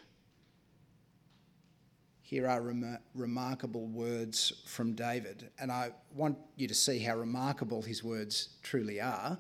Here 2.21 2.47
are 2.47 2.61
rem- 2.61 2.99
remarkable 3.15 3.87
words 3.87 4.53
from 4.67 4.93
David, 4.93 5.49
and 5.59 5.71
I 5.71 5.89
want 6.13 6.37
you 6.55 6.67
to 6.67 6.75
see 6.75 6.99
how 6.99 7.17
remarkable 7.17 7.81
his 7.81 8.03
words 8.03 8.49
truly 8.61 9.01
are. 9.01 9.39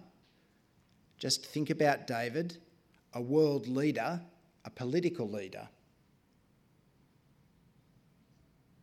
Just 1.19 1.45
think 1.45 1.69
about 1.69 2.07
David, 2.07 2.57
a 3.13 3.21
world 3.21 3.67
leader, 3.67 4.19
a 4.65 4.71
political 4.71 5.29
leader 5.29 5.67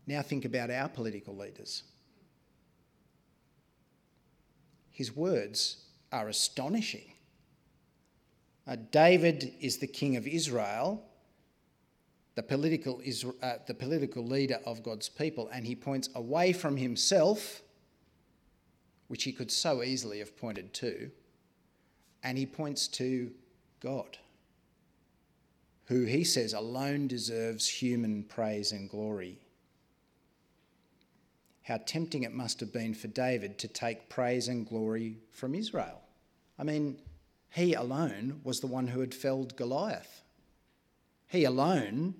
Now 0.06 0.22
think 0.22 0.44
about 0.44 0.70
our 0.70 0.88
political 0.88 1.36
leaders. 1.36 1.84
His 4.90 5.14
words 5.14 5.84
are 6.10 6.28
astonishing. 6.28 7.12
Uh, 8.66 8.76
David 8.90 9.54
is 9.60 9.78
the 9.78 9.86
king 9.86 10.16
of 10.16 10.26
Israel, 10.26 11.02
the 12.34 12.42
political, 12.42 13.02
uh, 13.42 13.54
the 13.66 13.74
political 13.74 14.24
leader 14.24 14.58
of 14.64 14.82
God's 14.82 15.08
people, 15.08 15.48
and 15.52 15.66
he 15.66 15.74
points 15.74 16.08
away 16.14 16.52
from 16.52 16.76
himself, 16.76 17.62
which 19.08 19.24
he 19.24 19.32
could 19.32 19.50
so 19.50 19.82
easily 19.82 20.20
have 20.20 20.36
pointed 20.36 20.72
to, 20.74 21.10
and 22.22 22.38
he 22.38 22.46
points 22.46 22.86
to 22.88 23.30
God, 23.80 24.18
who 25.86 26.04
he 26.04 26.24
says 26.24 26.52
alone 26.52 27.08
deserves 27.08 27.68
human 27.68 28.22
praise 28.22 28.72
and 28.72 28.88
glory 28.88 29.38
how 31.62 31.78
tempting 31.86 32.24
it 32.24 32.32
must 32.32 32.60
have 32.60 32.72
been 32.72 32.94
for 32.94 33.08
David 33.08 33.58
to 33.58 33.68
take 33.68 34.08
praise 34.08 34.48
and 34.48 34.68
glory 34.68 35.18
from 35.30 35.54
Israel. 35.54 36.00
I 36.58 36.64
mean, 36.64 36.98
he 37.54 37.74
alone 37.74 38.40
was 38.44 38.60
the 38.60 38.66
one 38.66 38.88
who 38.88 39.00
had 39.00 39.14
felled 39.14 39.56
Goliath. 39.56 40.22
He 41.28 41.44
alone 41.44 42.14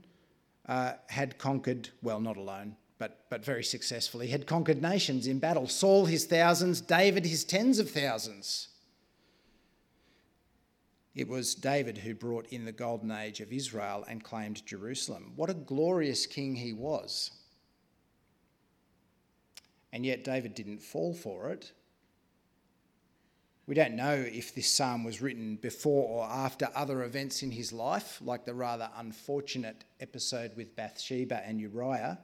uh, 0.66 0.92
had 1.08 1.38
conquered, 1.38 1.88
well, 2.02 2.20
not 2.20 2.36
alone, 2.36 2.76
but, 2.98 3.24
but 3.30 3.44
very 3.44 3.64
successfully, 3.64 4.28
had 4.28 4.46
conquered 4.46 4.82
nations 4.82 5.26
in 5.26 5.38
battle. 5.38 5.66
Saul 5.66 6.04
his 6.04 6.26
thousands, 6.26 6.80
David 6.80 7.24
his 7.24 7.44
tens 7.44 7.78
of 7.78 7.90
thousands. 7.90 8.68
It 11.14 11.28
was 11.28 11.54
David 11.54 11.98
who 11.98 12.14
brought 12.14 12.46
in 12.46 12.64
the 12.64 12.72
golden 12.72 13.10
age 13.10 13.40
of 13.40 13.52
Israel 13.52 14.04
and 14.08 14.24
claimed 14.24 14.64
Jerusalem. 14.66 15.32
What 15.36 15.50
a 15.50 15.54
glorious 15.54 16.26
king 16.26 16.54
he 16.56 16.72
was. 16.72 17.30
And 19.92 20.06
yet 20.06 20.24
David 20.24 20.54
didn't 20.54 20.82
fall 20.82 21.12
for 21.12 21.50
it. 21.50 21.72
We 23.66 23.74
don't 23.76 23.94
know 23.94 24.14
if 24.14 24.54
this 24.54 24.68
psalm 24.68 25.04
was 25.04 25.22
written 25.22 25.56
before 25.56 26.08
or 26.08 26.24
after 26.28 26.68
other 26.74 27.04
events 27.04 27.42
in 27.42 27.52
his 27.52 27.72
life, 27.72 28.20
like 28.20 28.44
the 28.44 28.54
rather 28.54 28.90
unfortunate 28.96 29.84
episode 30.00 30.56
with 30.56 30.74
Bathsheba 30.74 31.46
and 31.46 31.60
Uriah. 31.60 32.18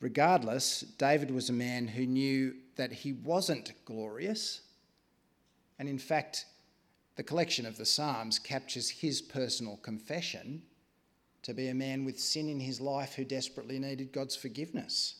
Regardless, 0.00 0.80
David 0.80 1.30
was 1.30 1.50
a 1.50 1.52
man 1.52 1.88
who 1.88 2.06
knew 2.06 2.54
that 2.76 2.92
he 2.92 3.12
wasn't 3.12 3.72
glorious. 3.84 4.62
And 5.78 5.88
in 5.88 5.98
fact, 5.98 6.46
the 7.16 7.22
collection 7.22 7.66
of 7.66 7.76
the 7.76 7.84
Psalms 7.84 8.38
captures 8.38 8.88
his 8.88 9.20
personal 9.20 9.76
confession 9.78 10.62
to 11.42 11.52
be 11.52 11.68
a 11.68 11.74
man 11.74 12.04
with 12.04 12.18
sin 12.18 12.48
in 12.48 12.60
his 12.60 12.80
life 12.80 13.14
who 13.14 13.24
desperately 13.24 13.78
needed 13.78 14.12
God's 14.12 14.36
forgiveness. 14.36 15.16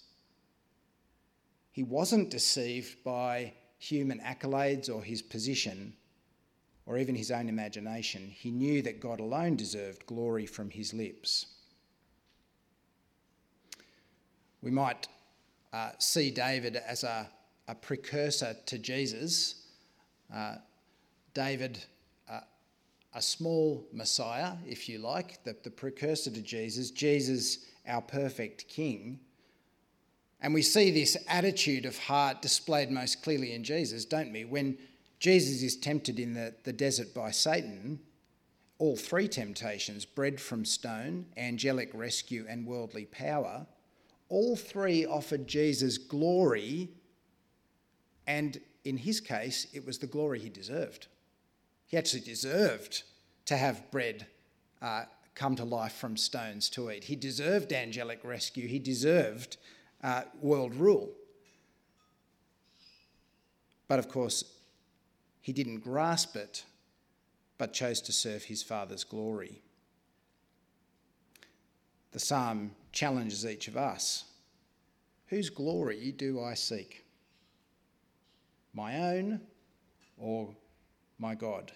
He 1.72 1.82
wasn't 1.82 2.30
deceived 2.30 3.02
by 3.04 3.52
human 3.78 4.20
accolades 4.20 4.92
or 4.92 5.02
his 5.02 5.22
position 5.22 5.94
or 6.88 6.98
even 6.98 7.14
his 7.14 7.30
own 7.30 7.48
imagination. 7.48 8.32
He 8.34 8.50
knew 8.50 8.82
that 8.82 9.00
God 9.00 9.20
alone 9.20 9.56
deserved 9.56 10.06
glory 10.06 10.46
from 10.46 10.70
his 10.70 10.94
lips. 10.94 11.46
We 14.62 14.70
might 14.70 15.06
uh, 15.72 15.90
see 15.98 16.30
David 16.30 16.76
as 16.76 17.04
a, 17.04 17.28
a, 17.68 17.74
precursor 17.74 18.56
to 18.66 18.78
Jesus. 18.78 19.66
Uh, 20.34 20.56
David, 21.34 21.84
uh, 22.28 22.40
a 23.14 23.22
small 23.22 23.86
Messiah, 23.92 24.54
if 24.66 24.88
you 24.88 24.98
like, 24.98 25.44
the, 25.44 25.54
the 25.62 25.70
precursor 25.70 26.30
to 26.30 26.40
Jesus. 26.40 26.90
Jesus, 26.90 27.66
our 27.86 28.00
perfect 28.00 28.66
King. 28.66 29.20
And 30.40 30.54
we 30.54 30.62
see 30.62 30.90
this 30.90 31.16
attitude 31.28 31.84
of 31.84 31.98
heart 31.98 32.42
displayed 32.42 32.90
most 32.90 33.22
clearly 33.22 33.52
in 33.54 33.64
Jesus, 33.64 34.04
don't 34.04 34.32
we? 34.32 34.44
When 34.44 34.78
Jesus 35.18 35.62
is 35.62 35.76
tempted 35.76 36.20
in 36.20 36.34
the, 36.34 36.54
the 36.62 36.72
desert 36.72 37.12
by 37.12 37.32
Satan, 37.32 37.98
all 38.78 38.96
three 38.96 39.26
temptations, 39.26 40.04
bread 40.04 40.40
from 40.40 40.64
stone, 40.64 41.26
angelic 41.36 41.90
rescue, 41.92 42.46
and 42.48 42.66
worldly 42.66 43.06
power, 43.06 43.66
all 44.28 44.54
three 44.54 45.04
offered 45.04 45.48
Jesus 45.48 45.98
glory, 45.98 46.90
and 48.26 48.60
in 48.84 48.98
his 48.98 49.20
case, 49.20 49.66
it 49.72 49.84
was 49.84 49.98
the 49.98 50.06
glory 50.06 50.38
he 50.38 50.48
deserved. 50.48 51.08
He 51.86 51.96
actually 51.96 52.20
deserved 52.20 53.02
to 53.46 53.56
have 53.56 53.90
bread 53.90 54.26
uh, 54.80 55.04
come 55.34 55.56
to 55.56 55.64
life 55.64 55.94
from 55.94 56.16
stones 56.16 56.68
to 56.70 56.90
eat. 56.90 57.04
He 57.04 57.16
deserved 57.16 57.72
angelic 57.72 58.20
rescue. 58.22 58.68
He 58.68 58.78
deserved 58.78 59.56
uh, 60.02 60.22
world 60.40 60.74
rule. 60.74 61.10
But 63.86 63.98
of 63.98 64.08
course, 64.08 64.44
he 65.40 65.52
didn't 65.52 65.80
grasp 65.80 66.36
it, 66.36 66.64
but 67.56 67.72
chose 67.72 68.00
to 68.02 68.12
serve 68.12 68.44
his 68.44 68.62
Father's 68.62 69.04
glory. 69.04 69.62
The 72.12 72.18
psalm 72.18 72.72
challenges 72.92 73.44
each 73.46 73.68
of 73.68 73.76
us 73.76 74.24
Whose 75.26 75.50
glory 75.50 76.10
do 76.12 76.42
I 76.42 76.54
seek? 76.54 77.04
My 78.72 79.14
own 79.14 79.42
or 80.16 80.54
my 81.18 81.34
God? 81.34 81.70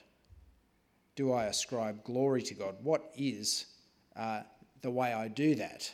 do 1.15 1.33
I 1.33 1.45
ascribe 1.45 2.05
glory 2.05 2.43
to 2.43 2.55
God? 2.55 2.77
What 2.83 3.13
is 3.17 3.67
uh, 4.17 4.43
the 4.81 4.91
way 4.91 5.13
I 5.13 5.29
do 5.29 5.55
that? 5.57 5.93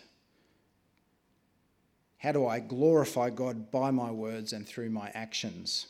How 2.18 2.32
do 2.32 2.46
I 2.46 2.58
glorify 2.58 3.30
God 3.30 3.70
by 3.70 3.90
my 3.90 4.10
words 4.10 4.52
and 4.52 4.66
through 4.66 4.90
my 4.90 5.10
actions? 5.14 5.86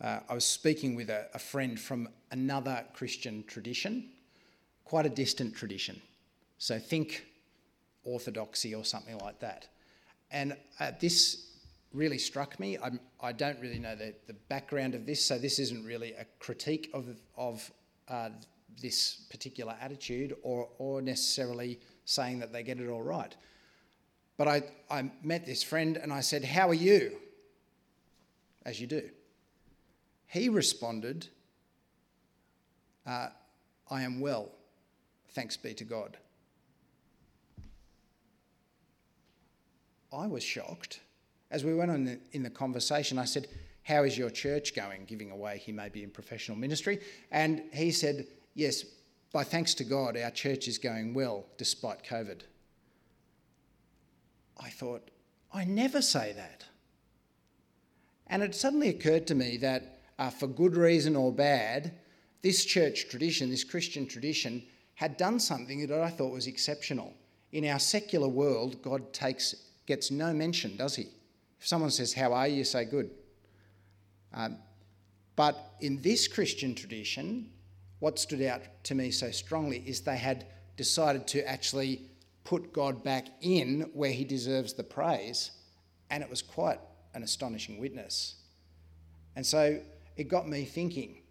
Uh, 0.00 0.20
I 0.28 0.34
was 0.34 0.44
speaking 0.44 0.94
with 0.94 1.10
a, 1.10 1.28
a 1.34 1.38
friend 1.38 1.78
from 1.78 2.08
another 2.30 2.84
Christian 2.92 3.44
tradition, 3.46 4.10
quite 4.84 5.06
a 5.06 5.10
distant 5.10 5.54
tradition. 5.54 6.00
So 6.58 6.78
think 6.78 7.24
orthodoxy 8.04 8.74
or 8.74 8.84
something 8.84 9.16
like 9.18 9.38
that. 9.40 9.68
And 10.30 10.56
uh, 10.78 10.92
this 11.00 11.46
really 11.92 12.18
struck 12.18 12.60
me. 12.60 12.78
I'm, 12.82 13.00
I 13.20 13.32
do 13.32 13.46
not 13.46 13.60
really 13.60 13.78
know 13.78 13.96
the, 13.96 14.14
the 14.26 14.34
background 14.34 14.94
of 14.94 15.06
this, 15.06 15.24
so 15.24 15.38
this 15.38 15.58
isn't 15.58 15.84
really 15.84 16.12
a 16.12 16.26
critique 16.38 16.90
of, 16.94 17.06
of 17.36 17.70
uh, 18.08 18.28
this 18.80 19.22
particular 19.30 19.74
attitude 19.80 20.36
or, 20.42 20.68
or 20.78 21.02
necessarily 21.02 21.80
saying 22.04 22.38
that 22.40 22.52
they 22.52 22.62
get 22.62 22.80
it 22.80 22.88
all 22.88 23.02
right. 23.02 23.34
But 24.40 24.48
I, 24.48 24.62
I 24.90 25.10
met 25.22 25.44
this 25.44 25.62
friend 25.62 25.98
and 25.98 26.10
I 26.10 26.22
said, 26.22 26.46
How 26.46 26.70
are 26.70 26.72
you? 26.72 27.18
As 28.64 28.80
you 28.80 28.86
do. 28.86 29.10
He 30.28 30.48
responded, 30.48 31.28
uh, 33.06 33.28
I 33.90 34.00
am 34.00 34.18
well, 34.18 34.48
thanks 35.32 35.58
be 35.58 35.74
to 35.74 35.84
God. 35.84 36.16
I 40.10 40.26
was 40.26 40.42
shocked. 40.42 41.00
As 41.50 41.62
we 41.62 41.74
went 41.74 41.90
on 41.90 42.04
the, 42.04 42.18
in 42.32 42.42
the 42.42 42.48
conversation, 42.48 43.18
I 43.18 43.26
said, 43.26 43.46
How 43.82 44.04
is 44.04 44.16
your 44.16 44.30
church 44.30 44.74
going? 44.74 45.04
Giving 45.04 45.32
away 45.32 45.58
he 45.58 45.70
may 45.70 45.90
be 45.90 46.02
in 46.02 46.08
professional 46.08 46.56
ministry. 46.56 47.00
And 47.30 47.64
he 47.74 47.90
said, 47.90 48.26
Yes, 48.54 48.86
by 49.34 49.44
thanks 49.44 49.74
to 49.74 49.84
God, 49.84 50.16
our 50.16 50.30
church 50.30 50.66
is 50.66 50.78
going 50.78 51.12
well 51.12 51.44
despite 51.58 52.04
COVID. 52.04 52.40
I 54.60 54.68
thought, 54.68 55.10
I 55.52 55.64
never 55.64 56.02
say 56.02 56.32
that. 56.36 56.64
And 58.26 58.42
it 58.42 58.54
suddenly 58.54 58.88
occurred 58.88 59.26
to 59.28 59.34
me 59.34 59.56
that 59.58 60.00
uh, 60.18 60.30
for 60.30 60.46
good 60.46 60.76
reason 60.76 61.16
or 61.16 61.32
bad, 61.32 61.92
this 62.42 62.64
church 62.64 63.08
tradition, 63.08 63.50
this 63.50 63.64
Christian 63.64 64.06
tradition, 64.06 64.62
had 64.94 65.16
done 65.16 65.40
something 65.40 65.86
that 65.86 66.00
I 66.00 66.10
thought 66.10 66.32
was 66.32 66.46
exceptional. 66.46 67.14
In 67.52 67.66
our 67.66 67.78
secular 67.78 68.28
world, 68.28 68.82
God 68.82 69.12
takes, 69.12 69.54
gets 69.86 70.10
no 70.10 70.32
mention, 70.32 70.76
does 70.76 70.94
he? 70.94 71.08
If 71.58 71.66
someone 71.66 71.90
says, 71.90 72.12
How 72.12 72.32
are 72.32 72.46
you? 72.46 72.64
say, 72.64 72.84
Good. 72.84 73.10
Um, 74.32 74.58
but 75.36 75.74
in 75.80 76.00
this 76.02 76.28
Christian 76.28 76.74
tradition, 76.74 77.50
what 77.98 78.18
stood 78.18 78.42
out 78.42 78.62
to 78.84 78.94
me 78.94 79.10
so 79.10 79.30
strongly 79.30 79.82
is 79.86 80.02
they 80.02 80.16
had 80.16 80.46
decided 80.76 81.26
to 81.28 81.48
actually 81.48 82.09
put 82.44 82.72
God 82.72 83.04
back 83.04 83.26
in 83.40 83.90
where 83.92 84.12
he 84.12 84.24
deserves 84.24 84.72
the 84.72 84.84
praise, 84.84 85.50
and 86.10 86.22
it 86.22 86.30
was 86.30 86.42
quite 86.42 86.80
an 87.14 87.22
astonishing 87.22 87.78
witness. 87.78 88.36
And 89.36 89.44
so 89.46 89.80
it 90.16 90.28
got 90.28 90.48
me 90.48 90.64
thinking 90.64 91.22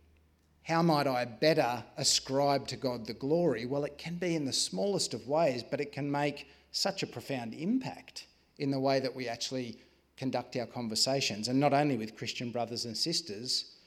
how 0.64 0.84
might 0.84 1.08
I 1.08 1.26
better 1.26 1.84
ascribe 1.98 2.68
to 2.68 2.76
God 2.76 3.08
the 3.08 3.14
glory? 3.14 3.66
Well, 3.66 3.86
it 3.86 3.98
can 3.98 4.16
be 4.16 4.36
in 4.36 4.46
the 4.46 4.54
smallest 4.54 5.16
of 5.16 5.28
ways, 5.28 5.64
but 5.64 5.82
it 5.82 5.92
can 5.92 6.12
make 6.12 6.48
such 6.72 7.02
a 7.02 7.08
profound 7.08 7.56
impact 7.56 8.28
in 8.60 8.70
the 8.70 8.80
way 8.80 9.00
that 9.00 9.16
we 9.16 9.28
actually 9.28 9.80
conduct 10.16 10.56
our 10.58 10.68
conversations, 10.68 11.48
and 11.48 11.60
not 11.60 11.74
only 11.74 11.98
with 11.98 12.16
Christian 12.16 12.52
brothers 12.52 12.86
and 12.86 12.96
sisters, 12.96 13.78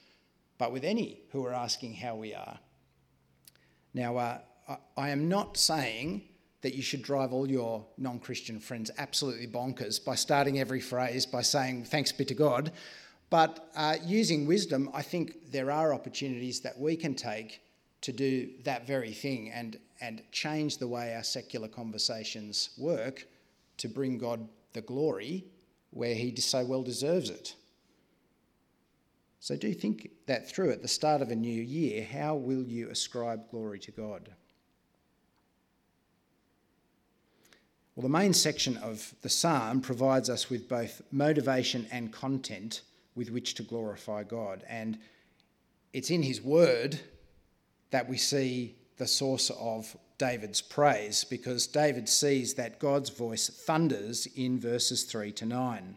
but 0.57 0.73
with 0.73 0.83
any 0.83 1.21
who 1.31 1.45
are 1.45 1.53
asking 1.53 1.93
how 1.93 2.15
we 2.15 2.33
are. 2.33 2.59
Now, 3.93 4.17
uh, 4.17 4.39
I 4.97 5.09
am 5.09 5.29
not 5.29 5.55
saying 5.55 6.23
that 6.63 6.73
you 6.73 6.81
should 6.81 7.03
drive 7.03 7.31
all 7.31 7.47
your 7.47 7.85
non 7.97 8.19
Christian 8.19 8.59
friends 8.59 8.89
absolutely 8.97 9.47
bonkers 9.47 10.03
by 10.03 10.15
starting 10.15 10.59
every 10.59 10.81
phrase 10.81 11.25
by 11.25 11.43
saying, 11.43 11.83
Thanks 11.83 12.11
be 12.11 12.25
to 12.25 12.33
God. 12.33 12.71
But 13.29 13.69
uh, 13.75 13.97
using 14.03 14.47
wisdom, 14.47 14.89
I 14.93 15.01
think 15.01 15.51
there 15.51 15.69
are 15.71 15.93
opportunities 15.93 16.61
that 16.61 16.79
we 16.79 16.95
can 16.95 17.15
take 17.15 17.61
to 18.01 18.11
do 18.11 18.49
that 18.63 18.87
very 18.87 19.11
thing 19.11 19.51
and, 19.51 19.77
and 20.01 20.21
change 20.31 20.77
the 20.77 20.87
way 20.87 21.15
our 21.15 21.23
secular 21.23 21.67
conversations 21.67 22.69
work 22.77 23.27
to 23.77 23.87
bring 23.87 24.17
God 24.17 24.47
the 24.73 24.81
glory 24.81 25.45
where 25.91 26.15
He 26.15 26.35
so 26.37 26.65
well 26.65 26.83
deserves 26.83 27.29
it. 27.29 27.55
So 29.39 29.57
do 29.57 29.73
think 29.73 30.09
that 30.27 30.49
through 30.49 30.71
at 30.71 30.81
the 30.81 30.87
start 30.87 31.21
of 31.21 31.29
a 31.29 31.35
new 31.35 31.61
year. 31.61 32.05
How 32.05 32.35
will 32.35 32.63
you 32.63 32.89
ascribe 32.89 33.49
glory 33.51 33.79
to 33.79 33.91
God? 33.91 34.29
Well, 37.95 38.01
the 38.01 38.09
main 38.09 38.33
section 38.33 38.77
of 38.77 39.13
the 39.21 39.29
psalm 39.29 39.79
provides 39.79 40.27
us 40.27 40.49
with 40.49 40.67
both 40.67 41.03
motivation 41.11 41.87
and 41.91 42.11
content 42.11 42.81
with 43.13 43.29
which 43.29 43.53
to 43.55 43.63
glorify 43.63 44.23
God. 44.23 44.63
And 44.67 44.97
it's 45.93 46.09
in 46.09 46.23
his 46.23 46.41
word 46.41 46.99
that 47.91 48.09
we 48.09 48.17
see 48.17 48.75
the 48.97 49.05
source 49.05 49.51
of 49.59 49.95
David's 50.17 50.59
praise 50.59 51.23
because 51.23 51.67
David 51.67 52.09
sees 52.09 52.55
that 52.55 52.79
God's 52.79 53.11
voice 53.11 53.47
thunders 53.47 54.27
in 54.35 54.59
verses 54.59 55.03
3 55.03 55.31
to 55.33 55.45
9. 55.45 55.95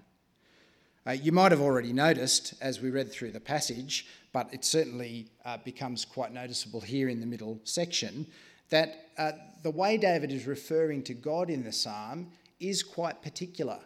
Uh, 1.07 1.13
you 1.13 1.33
might 1.33 1.53
have 1.53 1.63
already 1.63 1.95
noticed 1.95 2.53
as 2.61 2.83
we 2.83 2.91
read 2.91 3.11
through 3.11 3.31
the 3.31 3.41
passage, 3.41 4.07
but 4.33 4.53
it 4.53 4.67
certainly 4.67 5.29
uh, 5.47 5.57
becomes 5.65 6.05
quite 6.05 6.33
noticeable 6.33 6.81
here 6.81 7.09
in 7.09 7.21
the 7.21 7.27
middle 7.27 7.59
section, 7.65 8.27
that 8.71 9.11
uh, 9.19 9.33
the 9.63 9.71
way 9.71 9.97
David 9.97 10.33
is 10.33 10.47
referring 10.47 11.03
to 11.05 11.15
God 11.15 11.51
in 11.51 11.65
the 11.65 11.73
psalm 11.73 12.29
is 12.61 12.83
quite 12.83 13.23
particular. 13.23 13.79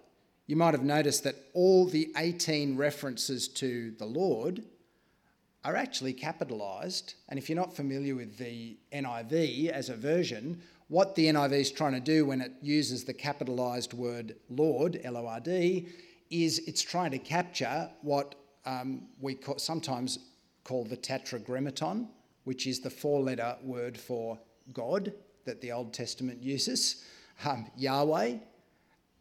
You 0.47 0.57
might 0.57 0.75
have 0.75 0.85
noticed 0.85 1.25
that 1.25 1.37
all 1.55 1.87
the 1.87 2.13
18 2.17 2.77
references 2.77 3.47
to 3.49 3.93
the 3.99 4.07
Lord 4.07 4.65
are 5.65 5.77
actually 5.77 6.13
capitalised. 6.13 7.15
And 7.29 7.39
if 7.39 7.49
you're 7.49 7.57
not 7.57 7.77
familiar 7.77 8.15
with 8.15 8.39
the 8.39 8.77
NIV 8.93 9.69
as 9.69 9.91
a 9.91 9.97
version, 9.97 10.61
what 10.89 11.15
the 11.15 11.27
NIV 11.27 11.53
is 11.53 11.71
trying 11.71 11.93
to 11.93 12.01
do 12.01 12.27
when 12.27 12.41
it 12.41 12.53
uses 12.61 13.05
the 13.05 13.15
capitalised 13.15 13.93
word 13.93 14.37
Lord, 14.49 15.01
L 15.05 15.17
O 15.17 15.27
R 15.27 15.41
D, 15.41 15.89
is 16.31 16.59
it's 16.67 16.83
trying 16.83 17.11
to 17.13 17.19
capture 17.19 17.89
what 18.03 18.35
um, 18.67 19.03
we 19.21 19.35
call, 19.35 19.59
sometimes 19.59 20.19
call 20.65 20.85
the 20.85 20.97
tetragrammaton, 20.97 22.09
which 22.45 22.67
is 22.67 22.81
the 22.81 22.91
four 22.91 23.21
letter 23.21 23.57
word 23.63 23.99
for 23.99 24.39
God 24.73 25.13
that 25.45 25.61
the 25.61 25.73
Old 25.73 25.93
Testament 25.93 26.43
uses, 26.43 27.05
um, 27.45 27.71
Yahweh. 27.77 28.39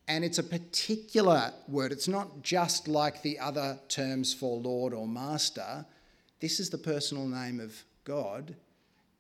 And 0.08 0.26
it's 0.26 0.40
a 0.40 0.44
particular 0.44 1.54
word. 1.68 1.92
It's 1.92 2.08
not 2.08 2.42
just 2.42 2.88
like 2.88 3.22
the 3.22 3.38
other 3.38 3.80
terms 3.90 4.34
for 4.34 4.58
Lord 4.60 4.94
or 4.94 5.08
Master. 5.08 5.86
This 6.40 6.60
is 6.60 6.70
the 6.70 6.80
personal 6.80 7.28
name 7.28 7.60
of 7.60 7.84
God. 8.06 8.56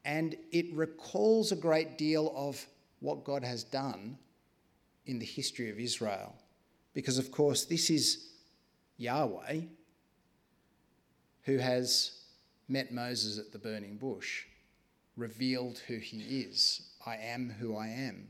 And 0.03 0.35
it 0.51 0.65
recalls 0.73 1.51
a 1.51 1.55
great 1.55 1.97
deal 1.97 2.33
of 2.35 2.65
what 3.01 3.23
God 3.23 3.43
has 3.43 3.63
done 3.63 4.17
in 5.05 5.19
the 5.19 5.25
history 5.25 5.69
of 5.69 5.79
Israel. 5.79 6.35
Because, 6.93 7.17
of 7.17 7.31
course, 7.31 7.65
this 7.65 7.89
is 7.89 8.29
Yahweh 8.97 9.61
who 11.43 11.57
has 11.57 12.11
met 12.67 12.93
Moses 12.93 13.39
at 13.39 13.51
the 13.51 13.57
burning 13.57 13.97
bush, 13.97 14.45
revealed 15.19 15.79
who 15.87 15.97
he 15.97 16.17
is. 16.39 16.81
I 17.05 17.17
am 17.17 17.49
who 17.59 17.75
I 17.75 17.87
am. 17.87 18.29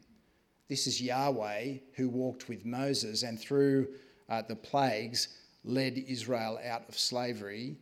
This 0.67 0.87
is 0.87 1.01
Yahweh 1.01 1.77
who 1.95 2.09
walked 2.09 2.49
with 2.49 2.65
Moses 2.65 3.23
and 3.23 3.39
through 3.39 3.87
uh, 4.27 4.41
the 4.41 4.55
plagues 4.55 5.29
led 5.63 5.97
Israel 5.97 6.59
out 6.65 6.87
of 6.87 6.97
slavery, 6.97 7.77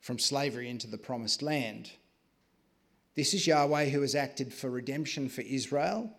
from 0.00 0.18
slavery 0.18 0.68
into 0.68 0.86
the 0.86 0.98
promised 0.98 1.42
land. 1.42 1.90
This 3.14 3.34
is 3.34 3.46
Yahweh 3.46 3.86
who 3.86 4.02
has 4.02 4.14
acted 4.14 4.52
for 4.52 4.70
redemption 4.70 5.28
for 5.28 5.42
Israel. 5.42 6.10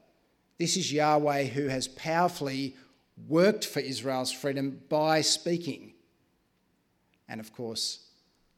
This 0.57 0.75
is 0.75 0.91
Yahweh 0.91 1.45
who 1.45 1.67
has 1.67 1.87
powerfully 1.87 2.75
worked 3.27 3.65
for 3.65 3.79
Israel's 3.79 4.31
freedom 4.31 4.81
by 4.89 5.21
speaking. 5.21 5.93
And 7.27 7.39
of 7.39 7.53
course, 7.53 8.07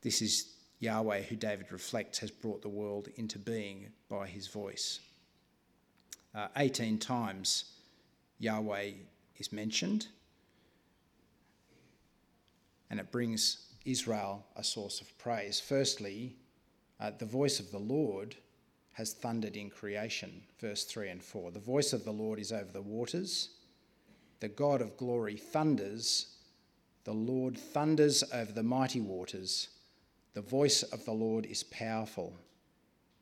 this 0.02 0.22
is 0.22 0.52
Yahweh 0.82 1.22
who 1.22 1.36
David 1.36 1.72
reflects 1.72 2.20
has 2.20 2.30
brought 2.30 2.62
the 2.62 2.70
world 2.70 3.08
into 3.16 3.40
being 3.40 3.88
by 4.10 4.28
his 4.28 4.48
voice. 4.48 5.00
Uh, 6.36 6.48
18 6.58 6.98
times 6.98 7.66
Yahweh 8.40 8.92
is 9.38 9.54
mentioned, 9.54 10.08
and 12.90 13.00
it 13.00 13.12
brings 13.12 13.68
Israel 13.86 14.46
a 14.56 14.64
source 14.64 15.00
of 15.00 15.18
praise. 15.18 15.60
Firstly, 15.60 16.36
uh, 17.00 17.12
the 17.18 17.26
voice 17.26 17.60
of 17.60 17.72
the 17.72 17.80
Lord 17.80 18.36
has 18.94 19.14
thundered 19.14 19.56
in 19.56 19.70
creation, 19.70 20.44
verse 20.60 20.84
3 20.84 21.10
and 21.10 21.24
4. 21.24 21.52
The 21.52 21.60
voice 21.60 21.94
of 21.94 22.04
the 22.04 22.12
Lord 22.12 22.40
is 22.40 22.52
over 22.52 22.72
the 22.72 22.82
waters 22.82 23.50
the 24.42 24.50
God 24.50 24.82
of 24.82 24.98
glory 24.98 25.38
thunders, 25.38 26.26
the 27.04 27.14
Lord 27.14 27.58
thunders 27.58 28.24
over 28.34 28.52
the 28.52 28.64
mighty 28.64 29.00
waters. 29.00 29.70
The 30.34 30.42
voice 30.42 30.84
of 30.84 31.04
the 31.06 31.12
Lord 31.12 31.46
is 31.46 31.64
powerful, 31.64 32.38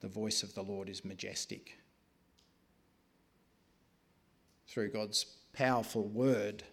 the 0.01 0.07
voice 0.07 0.43
of 0.43 0.53
the 0.53 0.61
Lord 0.61 0.89
is 0.89 1.03
majestic. 1.03 1.79
Through 4.67 4.91
God's 4.91 5.25
powerful 5.53 6.07
word, 6.07 6.63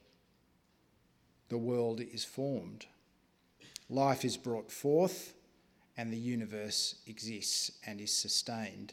the 1.49 1.59
world 1.59 2.01
is 2.01 2.25
formed. 2.25 2.87
Life 3.89 4.25
is 4.25 4.37
brought 4.37 4.71
forth, 4.71 5.33
and 5.97 6.13
the 6.13 6.19
universe 6.19 6.97
exists 7.07 7.71
and 7.87 8.01
is 8.01 8.13
sustained. 8.13 8.93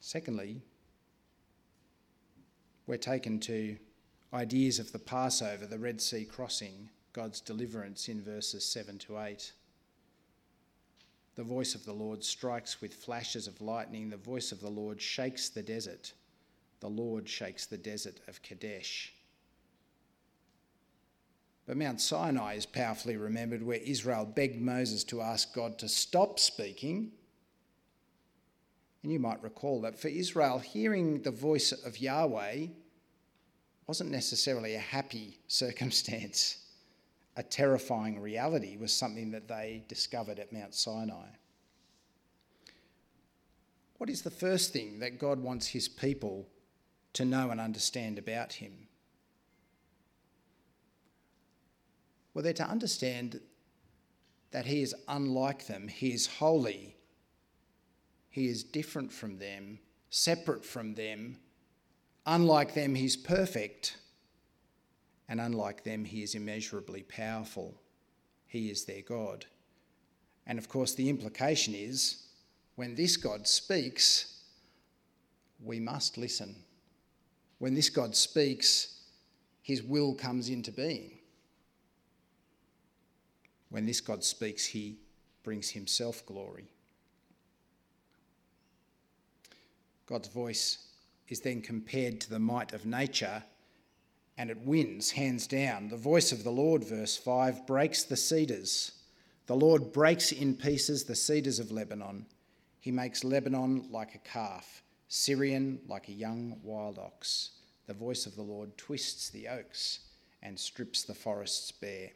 Secondly, 0.00 0.60
we're 2.86 2.98
taken 2.98 3.40
to 3.40 3.76
ideas 4.34 4.80
of 4.80 4.90
the 4.90 4.98
Passover, 4.98 5.64
the 5.64 5.78
Red 5.78 6.00
Sea 6.00 6.24
crossing, 6.24 6.90
God's 7.12 7.40
deliverance 7.40 8.08
in 8.08 8.20
verses 8.20 8.66
7 8.66 8.98
to 8.98 9.20
8. 9.20 9.52
The 11.36 11.44
voice 11.44 11.74
of 11.74 11.84
the 11.84 11.92
Lord 11.92 12.22
strikes 12.24 12.80
with 12.80 12.94
flashes 12.94 13.46
of 13.46 13.60
lightning. 13.60 14.10
The 14.10 14.16
voice 14.16 14.50
of 14.50 14.60
the 14.60 14.70
Lord 14.70 15.00
shakes 15.00 15.48
the 15.48 15.62
desert. 15.62 16.12
The 16.80 16.88
Lord 16.88 17.28
shakes 17.28 17.66
the 17.66 17.78
desert 17.78 18.20
of 18.26 18.42
Kadesh. 18.42 19.12
But 21.66 21.76
Mount 21.76 22.00
Sinai 22.00 22.54
is 22.54 22.66
powerfully 22.66 23.16
remembered, 23.16 23.62
where 23.62 23.78
Israel 23.78 24.26
begged 24.26 24.60
Moses 24.60 25.02
to 25.04 25.22
ask 25.22 25.54
God 25.54 25.78
to 25.78 25.88
stop 25.88 26.38
speaking. 26.38 27.12
And 29.02 29.12
you 29.12 29.18
might 29.18 29.42
recall 29.42 29.80
that 29.82 29.98
for 29.98 30.08
Israel, 30.08 30.58
hearing 30.58 31.22
the 31.22 31.30
voice 31.30 31.72
of 31.72 31.98
Yahweh 31.98 32.66
wasn't 33.86 34.10
necessarily 34.10 34.74
a 34.74 34.80
happy 34.80 35.38
circumstance. 35.48 36.58
A 37.36 37.42
terrifying 37.42 38.20
reality 38.20 38.76
was 38.76 38.92
something 38.92 39.32
that 39.32 39.48
they 39.48 39.84
discovered 39.88 40.38
at 40.38 40.52
Mount 40.52 40.74
Sinai. 40.74 41.26
What 43.98 44.10
is 44.10 44.22
the 44.22 44.30
first 44.30 44.72
thing 44.72 45.00
that 45.00 45.18
God 45.18 45.40
wants 45.40 45.66
his 45.66 45.88
people 45.88 46.48
to 47.14 47.24
know 47.24 47.50
and 47.50 47.60
understand 47.60 48.18
about 48.18 48.52
him? 48.52 48.86
Well, 52.34 52.42
they're 52.42 52.52
to 52.54 52.68
understand 52.68 53.40
that 54.50 54.66
he 54.66 54.82
is 54.82 54.94
unlike 55.08 55.66
them, 55.66 55.88
he 55.88 56.12
is 56.12 56.26
holy, 56.26 56.96
he 58.30 58.48
is 58.48 58.64
different 58.64 59.12
from 59.12 59.38
them, 59.38 59.78
separate 60.10 60.64
from 60.64 60.94
them. 60.94 61.38
Unlike 62.26 62.74
them, 62.74 62.94
he's 62.94 63.16
perfect, 63.16 63.96
and 65.28 65.40
unlike 65.40 65.84
them, 65.84 66.04
he 66.04 66.22
is 66.22 66.34
immeasurably 66.34 67.02
powerful. 67.02 67.74
He 68.46 68.70
is 68.70 68.84
their 68.84 69.02
God. 69.02 69.44
And 70.46 70.58
of 70.58 70.68
course, 70.68 70.94
the 70.94 71.08
implication 71.08 71.74
is 71.74 72.26
when 72.76 72.94
this 72.94 73.16
God 73.16 73.46
speaks, 73.46 74.42
we 75.62 75.80
must 75.80 76.18
listen. 76.18 76.56
When 77.58 77.74
this 77.74 77.88
God 77.88 78.16
speaks, 78.16 79.00
his 79.62 79.82
will 79.82 80.14
comes 80.14 80.48
into 80.48 80.72
being. 80.72 81.18
When 83.70 83.86
this 83.86 84.00
God 84.00 84.22
speaks, 84.22 84.64
he 84.64 84.98
brings 85.42 85.70
himself 85.70 86.24
glory. 86.26 86.68
God's 90.06 90.28
voice 90.28 90.78
is 91.28 91.40
then 91.40 91.60
compared 91.60 92.20
to 92.20 92.30
the 92.30 92.38
might 92.38 92.72
of 92.72 92.86
nature 92.86 93.42
and 94.36 94.50
it 94.50 94.58
wins 94.58 95.12
hands 95.12 95.46
down. 95.46 95.88
The 95.88 95.96
voice 95.96 96.32
of 96.32 96.44
the 96.44 96.50
Lord, 96.50 96.84
verse 96.84 97.16
5, 97.16 97.66
breaks 97.66 98.02
the 98.02 98.16
cedars. 98.16 98.92
The 99.46 99.56
Lord 99.56 99.92
breaks 99.92 100.32
in 100.32 100.56
pieces 100.56 101.04
the 101.04 101.14
cedars 101.14 101.58
of 101.58 101.70
Lebanon. 101.70 102.26
He 102.80 102.90
makes 102.90 103.24
Lebanon 103.24 103.86
like 103.90 104.14
a 104.14 104.18
calf, 104.18 104.82
Sirion 105.08 105.78
like 105.86 106.08
a 106.08 106.12
young 106.12 106.58
wild 106.62 106.98
ox. 106.98 107.50
The 107.86 107.94
voice 107.94 108.26
of 108.26 108.34
the 108.34 108.42
Lord 108.42 108.76
twists 108.76 109.30
the 109.30 109.48
oaks 109.48 110.00
and 110.42 110.58
strips 110.58 111.02
the 111.04 111.14
forests 111.14 111.70
bare. 111.70 112.10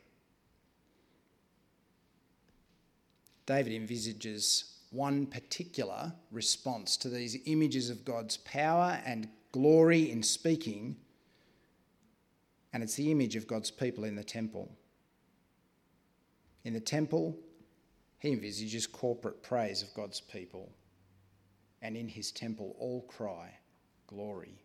David 3.46 3.72
envisages 3.72 4.77
one 4.90 5.26
particular 5.26 6.12
response 6.30 6.96
to 6.98 7.08
these 7.08 7.36
images 7.46 7.90
of 7.90 8.04
God's 8.04 8.36
power 8.38 9.00
and 9.04 9.28
glory 9.52 10.10
in 10.10 10.22
speaking, 10.22 10.96
and 12.72 12.82
it's 12.82 12.94
the 12.94 13.10
image 13.10 13.36
of 13.36 13.46
God's 13.46 13.70
people 13.70 14.04
in 14.04 14.16
the 14.16 14.24
temple. 14.24 14.70
In 16.64 16.72
the 16.74 16.80
temple, 16.80 17.36
he 18.18 18.32
envisages 18.32 18.86
corporate 18.86 19.42
praise 19.42 19.82
of 19.82 19.94
God's 19.94 20.20
people, 20.20 20.72
and 21.82 21.96
in 21.96 22.08
his 22.08 22.32
temple, 22.32 22.76
all 22.78 23.02
cry, 23.02 23.52
Glory. 24.08 24.62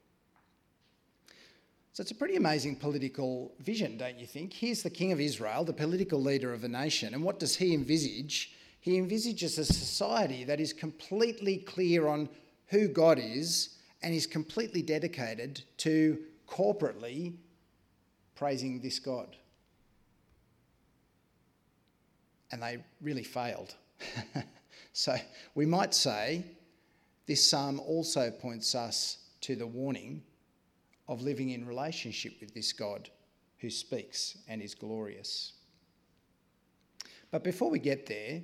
So 1.91 2.01
it's 2.01 2.11
a 2.11 2.15
pretty 2.15 2.37
amazing 2.37 2.77
political 2.77 3.53
vision, 3.59 3.97
don't 3.97 4.17
you 4.17 4.25
think? 4.25 4.53
Here's 4.53 4.81
the 4.81 4.89
king 4.89 5.11
of 5.11 5.19
Israel, 5.19 5.63
the 5.63 5.73
political 5.73 6.19
leader 6.19 6.53
of 6.53 6.63
a 6.63 6.67
nation, 6.67 7.13
and 7.13 7.21
what 7.21 7.39
does 7.39 7.57
he 7.57 7.73
envisage? 7.73 8.55
He 8.83 8.97
envisages 8.97 9.57
a 9.57 9.63
society 9.63 10.43
that 10.43 10.59
is 10.59 10.73
completely 10.73 11.55
clear 11.55 12.05
on 12.05 12.27
who 12.67 12.89
God 12.89 13.17
is 13.17 13.77
and 14.01 14.13
is 14.13 14.27
completely 14.27 14.81
dedicated 14.81 15.63
to 15.77 16.19
corporately 16.49 17.35
praising 18.35 18.81
this 18.81 18.99
God. 18.99 19.37
And 22.51 22.61
they 22.61 22.83
really 22.99 23.23
failed. 23.23 23.73
so 24.91 25.15
we 25.55 25.65
might 25.65 25.93
say 25.93 26.43
this 27.25 27.49
psalm 27.49 27.79
also 27.79 28.31
points 28.31 28.75
us 28.75 29.29
to 29.39 29.55
the 29.55 29.65
warning 29.65 30.21
of 31.07 31.21
living 31.21 31.51
in 31.51 31.65
relationship 31.65 32.33
with 32.41 32.53
this 32.53 32.73
God 32.73 33.09
who 33.59 33.69
speaks 33.69 34.39
and 34.49 34.61
is 34.61 34.75
glorious. 34.75 35.53
But 37.31 37.45
before 37.45 37.69
we 37.69 37.79
get 37.79 38.05
there, 38.07 38.41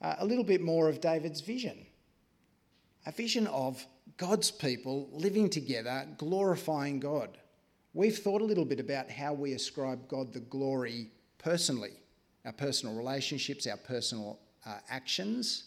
uh, 0.00 0.16
a 0.18 0.26
little 0.26 0.44
bit 0.44 0.60
more 0.60 0.88
of 0.88 1.00
David's 1.00 1.40
vision 1.40 1.86
a 3.08 3.12
vision 3.12 3.46
of 3.46 3.86
God's 4.18 4.50
people 4.50 5.08
living 5.12 5.48
together, 5.48 6.06
glorifying 6.18 7.00
God. 7.00 7.38
We've 7.94 8.18
thought 8.18 8.42
a 8.42 8.44
little 8.44 8.66
bit 8.66 8.80
about 8.80 9.10
how 9.10 9.32
we 9.32 9.54
ascribe 9.54 10.08
God 10.08 10.34
the 10.34 10.40
glory 10.40 11.10
personally, 11.38 11.92
our 12.44 12.52
personal 12.52 12.94
relationships, 12.94 13.66
our 13.66 13.78
personal 13.78 14.40
uh, 14.66 14.78
actions. 14.90 15.64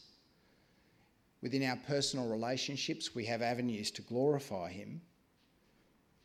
Within 1.41 1.63
our 1.63 1.77
personal 1.87 2.27
relationships, 2.27 3.15
we 3.15 3.25
have 3.25 3.41
avenues 3.41 3.89
to 3.91 4.03
glorify 4.03 4.71
Him. 4.71 5.01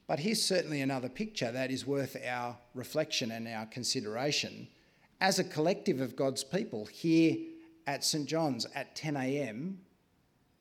But 0.06 0.18
here's 0.18 0.42
certainly 0.42 0.82
another 0.82 1.08
picture 1.08 1.50
that 1.50 1.70
is 1.70 1.86
worth 1.86 2.16
our 2.28 2.58
reflection 2.74 3.30
and 3.30 3.48
our 3.48 3.64
consideration. 3.66 4.68
As 5.20 5.38
a 5.38 5.44
collective 5.44 6.02
of 6.02 6.14
God's 6.14 6.44
people 6.44 6.84
here 6.84 7.38
at 7.86 8.04
St 8.04 8.26
John's 8.26 8.66
at 8.74 8.94
10 8.96 9.16
a.m., 9.16 9.80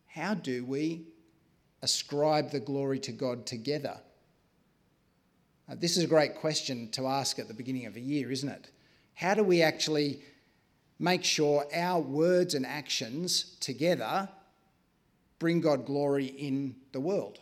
how 0.07 0.33
do 0.33 0.63
we 0.63 1.05
ascribe 1.81 2.51
the 2.51 2.59
glory 2.59 2.99
to 2.99 3.11
God 3.11 3.45
together? 3.45 3.99
Uh, 5.69 5.75
this 5.77 5.97
is 5.97 6.03
a 6.03 6.07
great 6.07 6.35
question 6.35 6.89
to 6.91 7.07
ask 7.07 7.39
at 7.39 7.47
the 7.47 7.53
beginning 7.53 7.85
of 7.85 7.95
a 7.95 7.99
year, 7.99 8.31
isn't 8.31 8.49
it? 8.49 8.69
How 9.15 9.33
do 9.33 9.43
we 9.43 9.61
actually 9.61 10.21
make 10.99 11.23
sure 11.23 11.65
our 11.73 11.99
words 11.99 12.53
and 12.53 12.65
actions 12.65 13.57
together 13.59 14.29
bring 15.39 15.61
God 15.61 15.85
glory 15.85 16.25
in 16.25 16.75
the 16.91 16.99
world? 16.99 17.39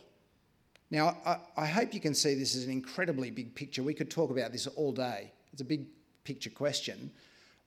Now, 0.90 1.18
I, 1.26 1.38
I, 1.56 1.66
hope 1.66 1.92
you 1.92 2.00
can 2.00 2.14
see 2.14 2.34
this 2.34 2.54
is 2.54 2.64
an 2.64 2.70
incredibly 2.70 3.30
big 3.30 3.54
picture. 3.54 3.82
We 3.82 3.94
could 3.94 4.10
talk 4.10 4.30
about 4.30 4.52
this 4.52 4.66
all 4.66 4.92
day. 4.92 5.32
It's 5.52 5.60
a 5.60 5.64
big 5.64 5.86
picture 6.24 6.50
question. 6.50 7.10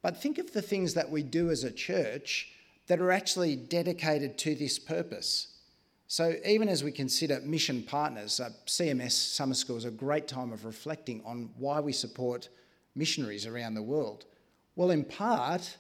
But 0.07 0.15
think 0.15 0.37
of 0.37 0.53
the 0.53 0.61
things 0.61 0.93
that 0.93 1.11
we 1.11 1.21
do 1.21 1.49
as 1.49 1.65
a 1.65 1.69
church 1.69 2.53
that 2.87 3.01
are 3.01 3.11
actually 3.11 3.57
dedicated 3.57 4.37
to 4.37 4.55
this 4.55 4.79
purpose. 4.79 5.47
So, 6.07 6.35
even 6.45 6.69
as 6.69 6.81
we 6.81 6.93
consider 6.93 7.41
mission 7.41 7.83
partners, 7.83 8.39
uh, 8.39 8.51
CMS 8.67 9.11
Summer 9.11 9.53
School 9.53 9.75
is 9.75 9.83
a 9.83 9.91
great 9.91 10.25
time 10.25 10.53
of 10.53 10.63
reflecting 10.63 11.21
on 11.25 11.49
why 11.57 11.81
we 11.81 11.91
support 11.91 12.47
missionaries 12.95 13.45
around 13.45 13.73
the 13.73 13.81
world. 13.81 14.23
Well, 14.77 14.91
in 14.91 15.03
part, 15.03 15.75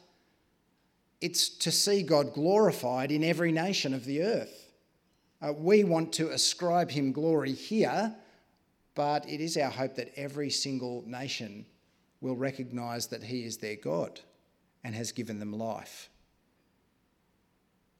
it's 1.21 1.47
to 1.59 1.71
see 1.71 2.03
God 2.03 2.33
glorified 2.33 3.13
in 3.13 3.23
every 3.23 3.53
nation 3.53 3.93
of 3.93 4.03
the 4.03 4.23
earth. 4.23 4.73
Uh, 5.41 5.53
we 5.53 5.85
want 5.85 6.11
to 6.15 6.31
ascribe 6.31 6.91
him 6.91 7.13
glory 7.13 7.53
here, 7.53 8.13
but 8.93 9.25
it 9.29 9.39
is 9.39 9.55
our 9.55 9.71
hope 9.71 9.95
that 9.95 10.11
every 10.17 10.49
single 10.49 11.05
nation 11.07 11.65
will 12.21 12.35
recognise 12.35 13.07
that 13.07 13.23
he 13.23 13.43
is 13.43 13.57
their 13.57 13.75
God 13.75 14.21
and 14.83 14.95
has 14.95 15.11
given 15.11 15.39
them 15.39 15.53
life. 15.53 16.09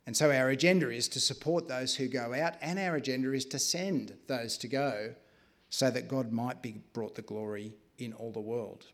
And 0.06 0.16
so 0.16 0.32
our 0.32 0.50
agenda 0.50 0.90
is 0.90 1.10
to 1.10 1.20
support 1.20 1.68
those 1.68 1.96
who 1.96 2.08
go 2.08 2.34
out, 2.34 2.54
and 2.62 2.80
our 2.80 2.96
agenda 2.96 3.34
is 3.34 3.46
to 3.46 3.60
send 3.60 4.14
those 4.28 4.58
to 4.60 4.68
go 4.68 5.14
so 5.70 5.92
that 5.92 6.08
God 6.08 6.32
might 6.32 6.62
be 6.62 6.82
brought 6.94 7.16
the 7.16 7.22
glory 7.22 7.74
in 7.98 8.14
all 8.14 8.32
the 8.32 8.40
world. 8.40 8.86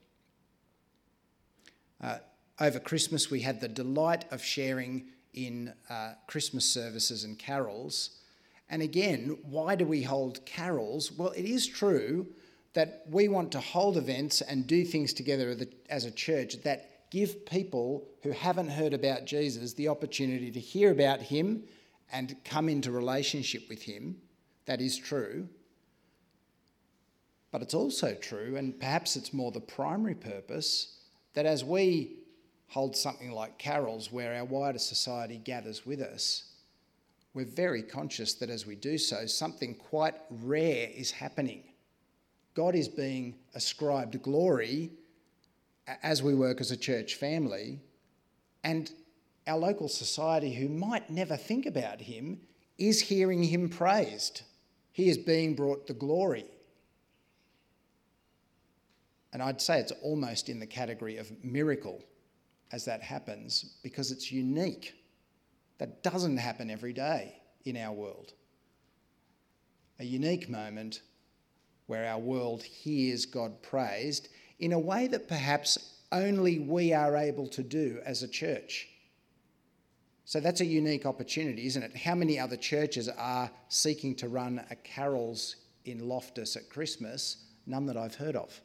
Uh, 2.01 2.17
over 2.59 2.79
Christmas, 2.79 3.29
we 3.29 3.41
had 3.41 3.61
the 3.61 3.67
delight 3.67 4.25
of 4.31 4.43
sharing 4.43 5.05
in 5.33 5.73
uh, 5.89 6.13
Christmas 6.27 6.65
services 6.65 7.23
and 7.23 7.37
carols. 7.37 8.19
And 8.69 8.81
again, 8.81 9.37
why 9.43 9.75
do 9.75 9.85
we 9.85 10.03
hold 10.03 10.45
carols? 10.45 11.11
Well, 11.11 11.31
it 11.31 11.45
is 11.45 11.67
true 11.67 12.27
that 12.73 13.03
we 13.09 13.27
want 13.27 13.51
to 13.51 13.59
hold 13.59 13.97
events 13.97 14.41
and 14.41 14.65
do 14.65 14.83
things 14.83 15.13
together 15.13 15.55
as 15.89 16.05
a 16.05 16.11
church 16.11 16.61
that 16.63 17.09
give 17.11 17.45
people 17.45 18.07
who 18.23 18.31
haven't 18.31 18.69
heard 18.69 18.93
about 18.93 19.25
Jesus 19.25 19.73
the 19.73 19.87
opportunity 19.87 20.49
to 20.51 20.59
hear 20.59 20.91
about 20.91 21.21
him 21.21 21.63
and 22.11 22.35
come 22.43 22.69
into 22.69 22.91
relationship 22.91 23.63
with 23.69 23.83
him. 23.83 24.17
That 24.65 24.81
is 24.81 24.97
true. 24.97 25.47
But 27.51 27.61
it's 27.61 27.75
also 27.75 28.15
true, 28.15 28.55
and 28.55 28.79
perhaps 28.79 29.15
it's 29.15 29.31
more 29.31 29.51
the 29.51 29.59
primary 29.59 30.15
purpose, 30.15 30.97
that 31.35 31.45
as 31.45 31.63
we 31.63 32.15
hold 32.69 32.97
something 32.97 33.31
like 33.31 33.59
carols 33.59 34.11
where 34.11 34.33
our 34.33 34.45
wider 34.45 34.79
society 34.79 35.37
gathers 35.37 35.85
with 35.85 36.01
us, 36.01 36.45
we're 37.35 37.45
very 37.45 37.83
conscious 37.83 38.33
that 38.35 38.49
as 38.49 38.65
we 38.65 38.75
do 38.75 38.97
so, 38.97 39.27
something 39.27 39.75
quite 39.75 40.15
rare 40.31 40.89
is 40.95 41.11
happening. 41.11 41.63
God 42.53 42.75
is 42.75 42.87
being 42.87 43.35
ascribed 43.55 44.21
glory 44.21 44.91
as 46.01 46.21
we 46.23 46.33
work 46.33 46.61
as 46.61 46.71
a 46.71 46.77
church 46.77 47.15
family, 47.15 47.79
and 48.63 48.91
our 49.47 49.57
local 49.57 49.89
society, 49.89 50.53
who 50.53 50.69
might 50.69 51.09
never 51.09 51.35
think 51.35 51.65
about 51.65 52.01
Him, 52.01 52.39
is 52.77 53.01
hearing 53.01 53.43
Him 53.43 53.69
praised. 53.69 54.43
He 54.91 55.09
is 55.09 55.17
being 55.17 55.55
brought 55.55 55.87
the 55.87 55.93
glory. 55.93 56.45
And 59.33 59.41
I'd 59.41 59.61
say 59.61 59.79
it's 59.79 59.91
almost 60.03 60.47
in 60.47 60.59
the 60.59 60.67
category 60.67 61.17
of 61.17 61.43
miracle 61.43 62.03
as 62.71 62.85
that 62.85 63.01
happens 63.01 63.75
because 63.83 64.11
it's 64.11 64.31
unique. 64.31 64.93
That 65.79 66.03
doesn't 66.03 66.37
happen 66.37 66.69
every 66.69 66.93
day 66.93 67.41
in 67.65 67.75
our 67.75 67.91
world. 67.91 68.33
A 69.99 70.03
unique 70.03 70.49
moment 70.49 71.01
where 71.93 72.09
our 72.09 72.17
world 72.17 72.63
hears 72.63 73.27
God 73.27 73.61
praised 73.61 74.29
in 74.57 74.73
a 74.73 74.79
way 74.79 75.05
that 75.05 75.27
perhaps 75.27 75.93
only 76.11 76.57
we 76.57 76.91
are 76.91 77.15
able 77.15 77.45
to 77.49 77.61
do 77.61 77.99
as 78.03 78.23
a 78.23 78.27
church. 78.27 78.87
So 80.25 80.39
that's 80.39 80.61
a 80.61 80.65
unique 80.65 81.05
opportunity, 81.05 81.67
isn't 81.67 81.83
it? 81.83 81.95
How 81.95 82.15
many 82.15 82.39
other 82.39 82.57
churches 82.57 83.09
are 83.09 83.51
seeking 83.69 84.15
to 84.15 84.27
run 84.27 84.65
a 84.71 84.75
carols 84.75 85.57
in 85.85 86.09
Loftus 86.09 86.55
at 86.55 86.67
Christmas? 86.67 87.45
None 87.67 87.85
that 87.85 87.95
I've 87.95 88.15
heard 88.15 88.35
of. 88.35 88.59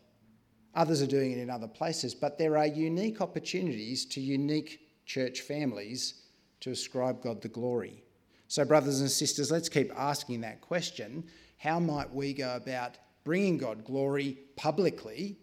Others 0.74 1.02
are 1.02 1.06
doing 1.06 1.32
it 1.32 1.38
in 1.38 1.50
other 1.50 1.68
places, 1.68 2.14
but 2.14 2.38
there 2.38 2.56
are 2.56 2.66
unique 2.66 3.20
opportunities 3.20 4.06
to 4.06 4.22
unique 4.22 4.80
church 5.04 5.42
families 5.42 6.22
to 6.60 6.70
ascribe 6.70 7.22
God 7.22 7.42
the 7.42 7.48
glory. 7.48 8.02
So, 8.46 8.64
brothers 8.64 9.02
and 9.02 9.10
sisters, 9.10 9.50
let's 9.50 9.68
keep 9.68 9.92
asking 9.94 10.40
that 10.40 10.62
question. 10.62 11.24
How 11.58 11.78
might 11.78 12.10
we 12.10 12.32
go 12.32 12.56
about 12.56 12.96
bringing 13.28 13.58
God 13.58 13.84
glory 13.84 14.38
publicly, 14.56 15.36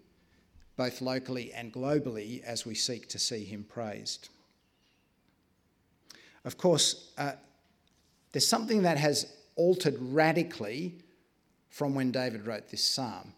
both 0.76 1.02
locally 1.02 1.54
and 1.54 1.72
globally, 1.72 2.42
as 2.44 2.66
we 2.66 2.74
seek 2.74 3.08
to 3.10 3.20
see 3.20 3.44
Him 3.44 3.64
praised? 3.64 4.30
Of 6.46 6.58
course, 6.58 7.12
uh, 7.20 7.34
there's 8.32 8.48
something 8.48 8.82
that 8.82 8.98
has 8.98 9.32
altered 9.56 9.98
radically 10.00 10.96
from 11.70 11.94
when 11.94 12.10
David 12.12 12.48
wrote 12.48 12.70
this 12.70 12.84
psalm, 12.84 13.34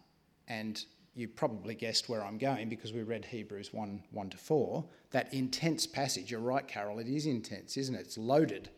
and 0.48 0.82
you 1.14 1.28
probably 1.28 1.74
guessed 1.74 2.08
where 2.08 2.24
I'm 2.24 2.38
going 2.38 2.70
because 2.70 2.94
we 2.94 3.02
read 3.02 3.26
Hebrews 3.26 3.74
1 3.74 4.02
1 4.12 4.30
to 4.30 4.38
4. 4.38 4.82
That 5.10 5.34
intense 5.34 5.86
passage, 5.86 6.30
you're 6.30 6.40
right, 6.40 6.66
Carol, 6.66 7.00
it 7.00 7.06
is 7.06 7.26
intense, 7.26 7.76
isn't 7.76 7.94
it? 7.94 8.00
It's 8.00 8.16
loaded, 8.16 8.70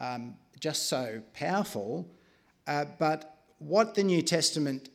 um, 0.00 0.34
just 0.58 0.88
so 0.88 1.22
powerful. 1.34 2.10
Uh, 2.66 2.86
but 2.98 3.38
what 3.60 3.94
the 3.94 4.02
New 4.02 4.20
Testament 4.20 4.88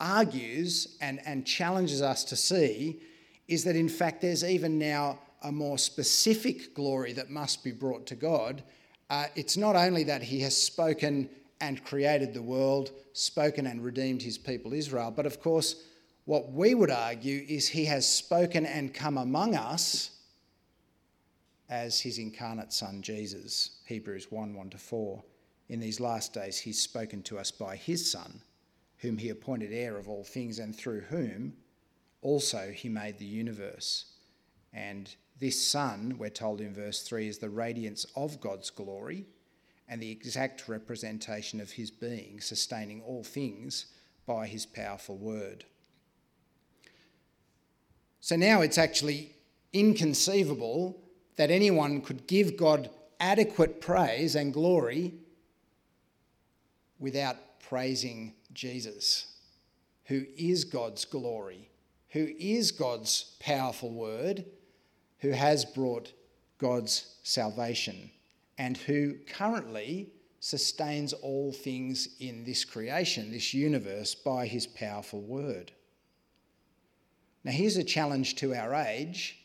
argues 0.00 0.96
and, 1.00 1.20
and 1.26 1.46
challenges 1.46 2.02
us 2.02 2.24
to 2.24 2.36
see 2.36 3.00
is 3.48 3.64
that 3.64 3.76
in 3.76 3.88
fact 3.88 4.22
there's 4.22 4.44
even 4.44 4.78
now 4.78 5.18
a 5.42 5.52
more 5.52 5.78
specific 5.78 6.74
glory 6.74 7.12
that 7.12 7.30
must 7.30 7.64
be 7.64 7.72
brought 7.72 8.06
to 8.06 8.14
God. 8.14 8.62
Uh, 9.08 9.26
it's 9.34 9.56
not 9.56 9.76
only 9.76 10.04
that 10.04 10.22
He 10.22 10.40
has 10.40 10.56
spoken 10.56 11.28
and 11.60 11.84
created 11.84 12.32
the 12.32 12.42
world, 12.42 12.92
spoken 13.12 13.66
and 13.66 13.84
redeemed 13.84 14.22
His 14.22 14.38
people 14.38 14.72
Israel, 14.72 15.10
but 15.10 15.26
of 15.26 15.40
course, 15.40 15.84
what 16.30 16.52
we 16.52 16.76
would 16.76 16.92
argue 16.92 17.44
is 17.48 17.66
he 17.66 17.86
has 17.86 18.08
spoken 18.08 18.64
and 18.64 18.94
come 18.94 19.18
among 19.18 19.56
us 19.56 20.10
as 21.68 21.98
his 22.00 22.18
incarnate 22.18 22.72
son 22.72 23.02
Jesus. 23.02 23.80
Hebrews 23.86 24.30
1 24.30 24.54
1 24.54 24.70
to 24.70 24.78
4. 24.78 25.24
In 25.70 25.80
these 25.80 25.98
last 25.98 26.32
days, 26.32 26.58
he's 26.58 26.80
spoken 26.80 27.22
to 27.24 27.38
us 27.38 27.50
by 27.50 27.74
his 27.74 28.10
Son, 28.10 28.42
whom 29.00 29.18
he 29.18 29.28
appointed 29.30 29.72
heir 29.72 29.96
of 29.96 30.08
all 30.08 30.24
things, 30.24 30.58
and 30.58 30.74
through 30.76 31.00
whom 31.02 31.54
also 32.22 32.70
he 32.70 32.88
made 32.88 33.18
the 33.18 33.24
universe. 33.24 34.06
And 34.72 35.14
this 35.38 35.60
Son, 35.60 36.16
we're 36.18 36.28
told 36.28 36.60
in 36.60 36.74
verse 36.74 37.02
3, 37.02 37.26
is 37.26 37.38
the 37.38 37.50
radiance 37.50 38.06
of 38.14 38.40
God's 38.40 38.70
glory 38.70 39.26
and 39.88 40.00
the 40.00 40.10
exact 40.10 40.68
representation 40.68 41.60
of 41.60 41.72
his 41.72 41.90
being, 41.90 42.40
sustaining 42.40 43.02
all 43.02 43.24
things 43.24 43.86
by 44.26 44.46
his 44.46 44.66
powerful 44.66 45.16
word. 45.16 45.64
So 48.20 48.36
now 48.36 48.60
it's 48.60 48.78
actually 48.78 49.34
inconceivable 49.72 51.02
that 51.36 51.50
anyone 51.50 52.02
could 52.02 52.26
give 52.26 52.56
God 52.56 52.90
adequate 53.18 53.80
praise 53.80 54.34
and 54.34 54.52
glory 54.52 55.14
without 56.98 57.60
praising 57.60 58.34
Jesus, 58.52 59.26
who 60.04 60.24
is 60.36 60.64
God's 60.64 61.04
glory, 61.04 61.70
who 62.10 62.28
is 62.38 62.72
God's 62.72 63.36
powerful 63.40 63.90
word, 63.90 64.44
who 65.20 65.30
has 65.30 65.64
brought 65.64 66.12
God's 66.58 67.16
salvation, 67.22 68.10
and 68.58 68.76
who 68.76 69.14
currently 69.26 70.10
sustains 70.40 71.12
all 71.12 71.52
things 71.52 72.08
in 72.18 72.44
this 72.44 72.64
creation, 72.64 73.30
this 73.30 73.54
universe, 73.54 74.14
by 74.14 74.46
his 74.46 74.66
powerful 74.66 75.20
word. 75.20 75.72
Now, 77.44 77.52
here's 77.52 77.76
a 77.76 77.84
challenge 77.84 78.36
to 78.36 78.54
our 78.54 78.74
age. 78.74 79.38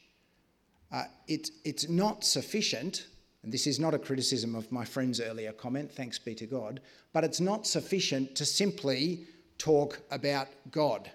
Uh, 0.91 1.03
it, 1.27 1.49
it's 1.63 1.87
not 1.89 2.23
sufficient, 2.23 3.07
and 3.45 3.53
this 3.53 3.67
is 3.67 3.79
not 3.79 3.93
a 3.93 3.99
criticism 3.99 4.55
of 4.55 4.71
my 4.71 4.84
friend's 4.84 5.21
earlier 5.21 5.53
comment, 5.53 5.91
thanks 5.91 6.19
be 6.19 6.36
to 6.36 6.45
God, 6.45 6.81
but 7.13 7.23
it's 7.23 7.39
not 7.39 7.65
sufficient 7.65 8.36
to 8.36 8.45
simply 8.45 9.27
talk 9.58 10.01
about 10.12 10.47
God. 10.71 11.10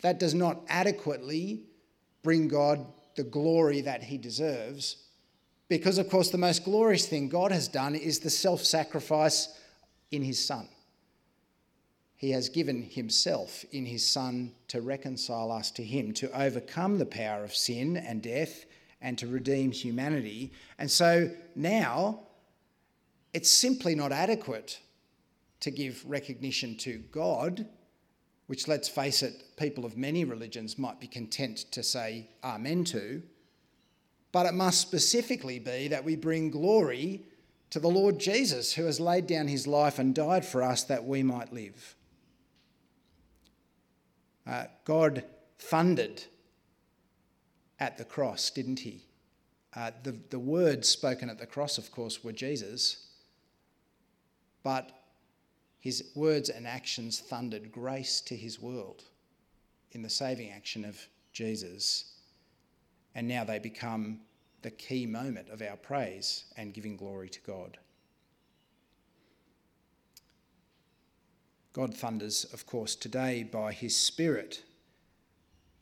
That 0.00 0.18
does 0.18 0.34
not 0.34 0.62
adequately 0.68 1.64
bring 2.22 2.48
God 2.48 2.84
the 3.14 3.22
glory 3.22 3.82
that 3.82 4.02
he 4.02 4.16
deserves, 4.16 4.96
because, 5.68 5.98
of 5.98 6.08
course, 6.08 6.30
the 6.30 6.38
most 6.38 6.64
glorious 6.64 7.06
thing 7.06 7.28
God 7.28 7.52
has 7.52 7.68
done 7.68 7.94
is 7.94 8.18
the 8.18 8.30
self 8.30 8.64
sacrifice 8.64 9.56
in 10.10 10.22
his 10.22 10.44
Son 10.44 10.66
he 12.20 12.32
has 12.32 12.50
given 12.50 12.82
himself 12.82 13.64
in 13.72 13.86
his 13.86 14.06
Son 14.06 14.52
to 14.68 14.82
reconcile 14.82 15.50
us 15.50 15.70
to 15.70 15.82
him, 15.82 16.12
to 16.12 16.30
overcome 16.38 16.98
the 16.98 17.06
power 17.06 17.42
of 17.42 17.54
sin 17.54 17.96
and 17.96 18.20
death, 18.20 18.66
and 19.00 19.18
to 19.18 19.26
redeem 19.26 19.72
humanity. 19.72 20.52
And 20.78 20.90
so 20.90 21.30
now 21.54 22.20
it's 23.32 23.50
simply 23.50 23.94
not 23.94 24.12
adequate 24.12 24.80
to 25.60 25.70
give 25.70 26.02
recognition 26.06 26.76
to 26.78 26.98
God, 27.12 27.66
which, 28.46 28.66
let's 28.66 28.88
face 28.88 29.22
it, 29.22 29.56
people 29.56 29.84
of 29.84 29.96
many 29.96 30.24
religions 30.24 30.78
might 30.78 31.00
be 31.00 31.06
content 31.06 31.58
to 31.72 31.82
say 31.82 32.28
amen 32.42 32.84
to. 32.84 33.22
But 34.32 34.46
it 34.46 34.54
must 34.54 34.80
specifically 34.80 35.58
be 35.58 35.88
that 35.88 36.04
we 36.04 36.16
bring 36.16 36.50
glory 36.50 37.22
to 37.70 37.78
the 37.78 37.88
Lord 37.88 38.18
Jesus, 38.18 38.72
who 38.72 38.84
has 38.84 38.98
laid 38.98 39.26
down 39.26 39.48
his 39.48 39.66
life 39.66 39.98
and 39.98 40.14
died 40.14 40.44
for 40.44 40.62
us 40.62 40.82
that 40.84 41.04
we 41.04 41.22
might 41.22 41.52
live. 41.52 41.94
Uh, 44.46 44.64
God 44.84 45.24
thundered 45.58 46.24
at 47.80 47.98
the 47.98 48.04
cross, 48.04 48.50
didn't 48.50 48.80
he? 48.80 49.02
Uh, 49.74 49.90
the, 50.02 50.16
the 50.30 50.38
words 50.38 50.88
spoken 50.88 51.30
at 51.30 51.38
the 51.38 51.46
cross, 51.46 51.78
of 51.78 51.90
course, 51.90 52.22
were 52.22 52.32
Jesus, 52.32 53.08
but 54.62 54.90
his 55.78 56.10
words 56.14 56.50
and 56.50 56.66
actions 56.66 57.20
thundered 57.20 57.72
grace 57.72 58.20
to 58.20 58.36
his 58.36 58.60
world 58.60 59.04
in 59.92 60.02
the 60.02 60.10
saving 60.10 60.50
action 60.50 60.84
of 60.84 61.00
Jesus. 61.32 62.16
And 63.14 63.26
now 63.26 63.44
they 63.44 63.58
become 63.58 64.20
the 64.62 64.70
key 64.70 65.06
moment 65.06 65.48
of 65.48 65.62
our 65.62 65.76
praise 65.76 66.44
and 66.56 66.74
giving 66.74 66.96
glory 66.96 67.30
to 67.30 67.40
God. 67.40 67.78
God 71.72 71.94
thunders, 71.94 72.44
of 72.52 72.66
course, 72.66 72.94
today 72.94 73.42
by 73.44 73.72
his 73.72 73.96
Spirit. 73.96 74.64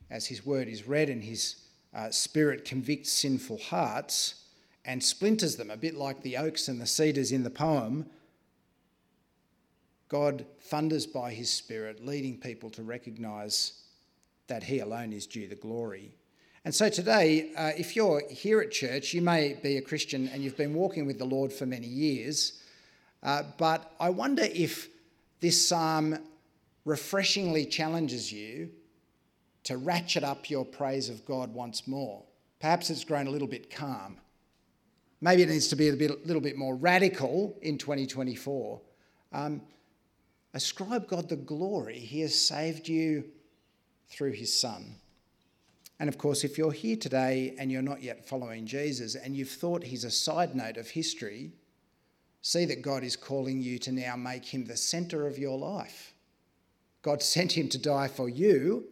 As 0.09 0.27
his 0.27 0.45
word 0.45 0.67
is 0.67 0.87
read 0.87 1.09
and 1.09 1.23
his 1.23 1.55
uh, 1.93 2.09
Spirit 2.09 2.65
convicts 2.65 3.11
sinful 3.11 3.57
hearts 3.57 4.45
and 4.85 5.03
splinters 5.03 5.55
them, 5.55 5.69
a 5.69 5.77
bit 5.77 5.95
like 5.95 6.21
the 6.21 6.37
oaks 6.37 6.67
and 6.67 6.79
the 6.79 6.85
cedars 6.85 7.31
in 7.31 7.43
the 7.43 7.49
poem, 7.49 8.05
God 10.07 10.45
thunders 10.61 11.05
by 11.05 11.31
his 11.31 11.51
Spirit, 11.51 12.05
leading 12.05 12.37
people 12.37 12.69
to 12.71 12.83
recognise 12.83 13.83
that 14.47 14.63
he 14.63 14.79
alone 14.79 15.13
is 15.13 15.27
due 15.27 15.47
the 15.47 15.55
glory. 15.55 16.15
And 16.65 16.73
so 16.73 16.89
today, 16.89 17.51
uh, 17.55 17.71
if 17.77 17.95
you're 17.95 18.23
here 18.29 18.59
at 18.59 18.71
church, 18.71 19.13
you 19.13 19.21
may 19.21 19.53
be 19.53 19.77
a 19.77 19.81
Christian 19.81 20.27
and 20.29 20.43
you've 20.43 20.57
been 20.57 20.73
walking 20.73 21.05
with 21.05 21.17
the 21.17 21.25
Lord 21.25 21.53
for 21.53 21.65
many 21.65 21.87
years, 21.87 22.61
uh, 23.21 23.43
but 23.57 23.93
I 23.99 24.09
wonder 24.09 24.43
if 24.43 24.89
this 25.39 25.67
psalm 25.67 26.17
refreshingly 26.85 27.65
challenges 27.65 28.31
you 28.31 28.71
to 29.69 29.77
ratchet 29.77 30.23
up 30.23 30.49
your 30.49 30.65
praise 30.65 31.09
of 31.09 31.23
God 31.25 31.53
once 31.53 31.87
more. 31.87 32.23
Perhaps 32.59 32.89
it's 32.89 33.03
grown 33.03 33.27
a 33.27 33.29
little 33.29 33.47
bit 33.47 33.69
calm. 33.69 34.17
Maybe 35.21 35.43
it 35.43 35.49
needs 35.49 35.67
to 35.67 35.75
be 35.75 35.89
a 35.89 35.93
bit, 35.93 36.25
little 36.25 36.41
bit 36.41 36.57
more 36.57 36.75
radical 36.75 37.55
in 37.61 37.77
2024. 37.77 38.81
Um, 39.31 39.61
ascribe 40.55 41.07
God 41.07 41.29
the 41.29 41.35
glory. 41.35 41.99
He 41.99 42.21
has 42.21 42.33
saved 42.33 42.87
you 42.87 43.25
through 44.07 44.31
his 44.31 44.51
Son. 44.51 44.95
And 45.99 46.09
of 46.09 46.17
course, 46.17 46.43
if 46.43 46.57
you're 46.57 46.71
here 46.71 46.97
today 46.97 47.53
and 47.59 47.71
you're 47.71 47.83
not 47.83 48.01
yet 48.01 48.27
following 48.27 48.65
Jesus 48.65 49.13
and 49.13 49.37
you've 49.37 49.51
thought 49.51 49.83
he's 49.83 50.03
a 50.03 50.09
side 50.09 50.55
note 50.55 50.77
of 50.77 50.89
history, 50.89 51.51
see 52.41 52.65
that 52.65 52.81
God 52.81 53.03
is 53.03 53.15
calling 53.15 53.61
you 53.61 53.77
to 53.77 53.91
now 53.91 54.15
make 54.15 54.45
him 54.45 54.65
the 54.65 54.75
centre 54.75 55.27
of 55.27 55.37
your 55.37 55.59
life. 55.59 56.15
God 57.03 57.21
sent 57.21 57.51
him 57.51 57.69
to 57.69 57.77
die 57.77 58.07
for 58.07 58.27
you, 58.27 58.87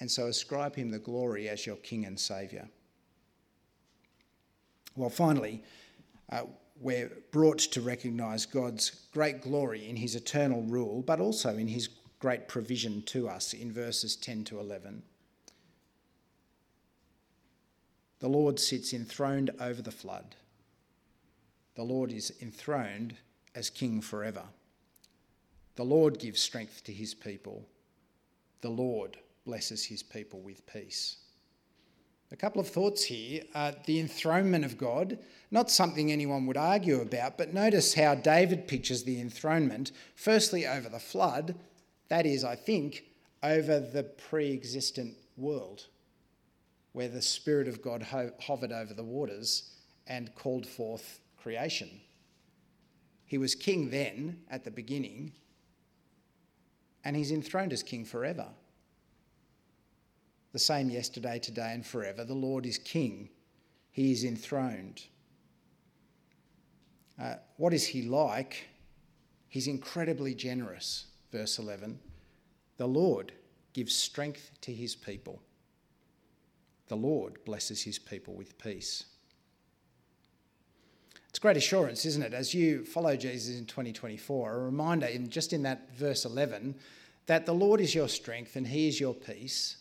and 0.00 0.10
so 0.10 0.26
ascribe 0.26 0.74
him 0.74 0.90
the 0.90 0.98
glory 0.98 1.48
as 1.48 1.66
your 1.66 1.76
King 1.76 2.04
and 2.04 2.18
Saviour. 2.18 2.68
Well, 4.96 5.10
finally, 5.10 5.62
uh, 6.30 6.42
we're 6.80 7.10
brought 7.30 7.58
to 7.58 7.80
recognise 7.80 8.46
God's 8.46 9.06
great 9.12 9.42
glory 9.42 9.88
in 9.88 9.96
his 9.96 10.14
eternal 10.14 10.62
rule, 10.62 11.02
but 11.02 11.20
also 11.20 11.56
in 11.56 11.68
his 11.68 11.88
great 12.18 12.48
provision 12.48 13.02
to 13.02 13.28
us 13.28 13.52
in 13.52 13.72
verses 13.72 14.16
10 14.16 14.44
to 14.44 14.60
11. 14.60 15.02
The 18.20 18.28
Lord 18.28 18.58
sits 18.58 18.92
enthroned 18.92 19.50
over 19.60 19.82
the 19.82 19.90
flood. 19.90 20.34
The 21.74 21.82
Lord 21.82 22.12
is 22.12 22.32
enthroned 22.40 23.14
as 23.54 23.68
king 23.68 24.00
forever. 24.00 24.44
The 25.76 25.84
Lord 25.84 26.18
gives 26.18 26.40
strength 26.40 26.84
to 26.84 26.92
his 26.92 27.14
people. 27.14 27.68
The 28.60 28.70
Lord 28.70 29.18
blesses 29.44 29.84
his 29.84 30.02
people 30.02 30.40
with 30.40 30.66
peace. 30.66 31.16
A 32.32 32.36
couple 32.36 32.60
of 32.60 32.68
thoughts 32.68 33.04
here. 33.04 33.42
Uh, 33.54 33.72
the 33.86 34.00
enthronement 34.00 34.64
of 34.64 34.76
God, 34.76 35.18
not 35.50 35.70
something 35.70 36.10
anyone 36.10 36.46
would 36.46 36.56
argue 36.56 37.00
about, 37.00 37.38
but 37.38 37.54
notice 37.54 37.94
how 37.94 38.14
David 38.14 38.66
pictures 38.66 39.04
the 39.04 39.20
enthronement, 39.20 39.92
firstly 40.16 40.66
over 40.66 40.88
the 40.88 40.98
flood, 40.98 41.54
that 42.08 42.26
is, 42.26 42.42
I 42.42 42.56
think, 42.56 43.04
over 43.42 43.78
the 43.78 44.02
pre 44.02 44.52
existent 44.52 45.14
world, 45.36 45.86
where 46.92 47.08
the 47.08 47.22
Spirit 47.22 47.68
of 47.68 47.82
God 47.82 48.02
ho- 48.02 48.32
hovered 48.40 48.72
over 48.72 48.94
the 48.94 49.04
waters 49.04 49.70
and 50.06 50.34
called 50.34 50.66
forth 50.66 51.20
creation. 51.40 52.00
He 53.26 53.38
was 53.38 53.54
king 53.54 53.90
then, 53.90 54.38
at 54.50 54.64
the 54.64 54.70
beginning, 54.70 55.32
and 57.04 57.14
he's 57.14 57.30
enthroned 57.30 57.72
as 57.72 57.82
king 57.82 58.04
forever. 58.04 58.48
The 60.54 60.60
same 60.60 60.88
yesterday, 60.88 61.40
today, 61.40 61.72
and 61.74 61.84
forever. 61.84 62.24
The 62.24 62.32
Lord 62.32 62.64
is 62.64 62.78
king, 62.78 63.28
he 63.90 64.12
is 64.12 64.24
enthroned. 64.24 65.02
Uh, 67.20 67.34
what 67.56 67.74
is 67.74 67.86
he 67.86 68.02
like? 68.02 68.68
He's 69.48 69.66
incredibly 69.66 70.32
generous, 70.32 71.06
verse 71.32 71.58
11. 71.58 71.98
The 72.76 72.86
Lord 72.86 73.32
gives 73.72 73.94
strength 73.94 74.52
to 74.62 74.72
his 74.72 74.94
people. 74.94 75.42
The 76.86 76.96
Lord 76.96 77.44
blesses 77.44 77.82
his 77.82 77.98
people 77.98 78.34
with 78.34 78.56
peace. 78.56 79.04
It's 81.28 81.40
great 81.40 81.56
assurance, 81.56 82.06
isn't 82.06 82.22
it? 82.22 82.32
As 82.32 82.54
you 82.54 82.84
follow 82.84 83.16
Jesus 83.16 83.58
in 83.58 83.66
2024, 83.66 84.54
a 84.54 84.58
reminder 84.58 85.06
in 85.06 85.30
just 85.30 85.52
in 85.52 85.64
that 85.64 85.92
verse 85.96 86.24
11 86.24 86.76
that 87.26 87.44
the 87.44 87.52
Lord 87.52 87.80
is 87.80 87.92
your 87.92 88.08
strength 88.08 88.54
and 88.54 88.68
he 88.68 88.86
is 88.86 89.00
your 89.00 89.14
peace. 89.14 89.78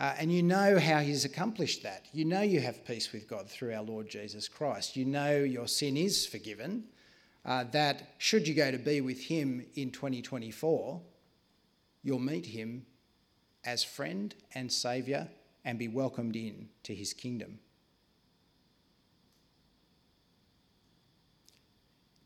Uh, 0.00 0.14
and 0.18 0.32
you 0.32 0.42
know 0.42 0.78
how 0.78 1.00
he's 1.00 1.26
accomplished 1.26 1.82
that. 1.82 2.06
You 2.14 2.24
know 2.24 2.40
you 2.40 2.60
have 2.60 2.86
peace 2.86 3.12
with 3.12 3.28
God 3.28 3.50
through 3.50 3.74
our 3.74 3.82
Lord 3.82 4.08
Jesus 4.08 4.48
Christ. 4.48 4.96
You 4.96 5.04
know 5.04 5.36
your 5.36 5.68
sin 5.68 5.98
is 5.98 6.26
forgiven. 6.26 6.84
Uh, 7.44 7.64
that 7.72 8.14
should 8.16 8.48
you 8.48 8.54
go 8.54 8.70
to 8.70 8.78
be 8.78 9.02
with 9.02 9.20
him 9.20 9.66
in 9.74 9.90
2024, 9.90 11.02
you'll 12.02 12.18
meet 12.18 12.46
him 12.46 12.86
as 13.62 13.84
friend 13.84 14.34
and 14.54 14.72
saviour 14.72 15.28
and 15.66 15.78
be 15.78 15.88
welcomed 15.88 16.34
in 16.34 16.70
to 16.84 16.94
his 16.94 17.12
kingdom. 17.12 17.58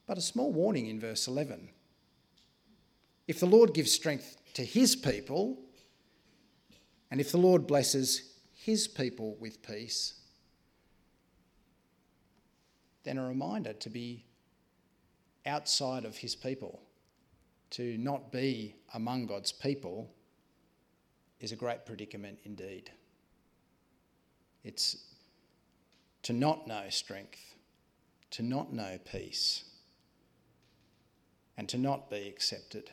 But 0.07 0.17
a 0.17 0.21
small 0.21 0.53
warning 0.53 0.87
in 0.87 1.01
verse 1.01 1.27
11. 1.27 1.71
If 3.27 3.41
the 3.41 3.47
Lord 3.47 3.75
gives 3.75 3.91
strength 3.91 4.37
to 4.55 4.65
his 4.65 4.95
people, 4.95 5.59
and 7.11 7.21
if 7.21 7.31
the 7.31 7.39
Lord 7.39 7.67
blesses 7.67 8.35
his 8.53 8.89
people 8.89 9.37
with 9.39 9.63
peace, 9.63 10.15
then 13.05 13.19
a 13.19 13.27
reminder 13.27 13.73
to 13.75 13.91
be 13.91 14.25
outside 15.47 16.05
of 16.05 16.17
his 16.17 16.35
people, 16.35 16.81
to 17.71 17.99
not 17.99 18.33
be 18.33 18.77
among 18.95 19.27
God's 19.27 19.53
people, 19.53 20.11
is 21.41 21.53
a 21.53 21.57
great 21.57 21.85
predicament 21.85 22.39
indeed. 22.45 22.91
It's 24.63 24.97
to 26.23 26.33
not 26.33 26.67
know 26.67 26.85
strength, 26.89 27.55
to 28.31 28.43
not 28.43 28.73
know 28.73 28.99
peace 29.05 29.65
and 31.57 31.69
to 31.69 31.77
not 31.77 32.11
be 32.11 32.27
accepted. 32.29 32.91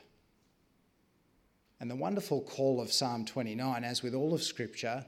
And 1.82 1.90
the 1.90 1.96
wonderful 1.96 2.42
call 2.42 2.80
of 2.80 2.94
Psalm 2.94 3.26
29, 3.26 3.84
as 3.84 4.04
with 4.04 4.14
all 4.14 4.36
of 4.36 4.44
Scripture, 4.44 5.04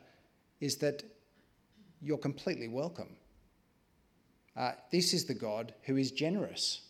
is 0.59 0.77
that 0.77 1.03
you're 2.01 2.17
completely 2.17 2.67
welcome. 2.67 3.15
Uh, 4.57 4.71
this 4.91 5.13
is 5.13 5.25
the 5.25 5.35
God 5.35 5.75
who 5.83 5.97
is 5.97 6.11
generous. 6.11 6.81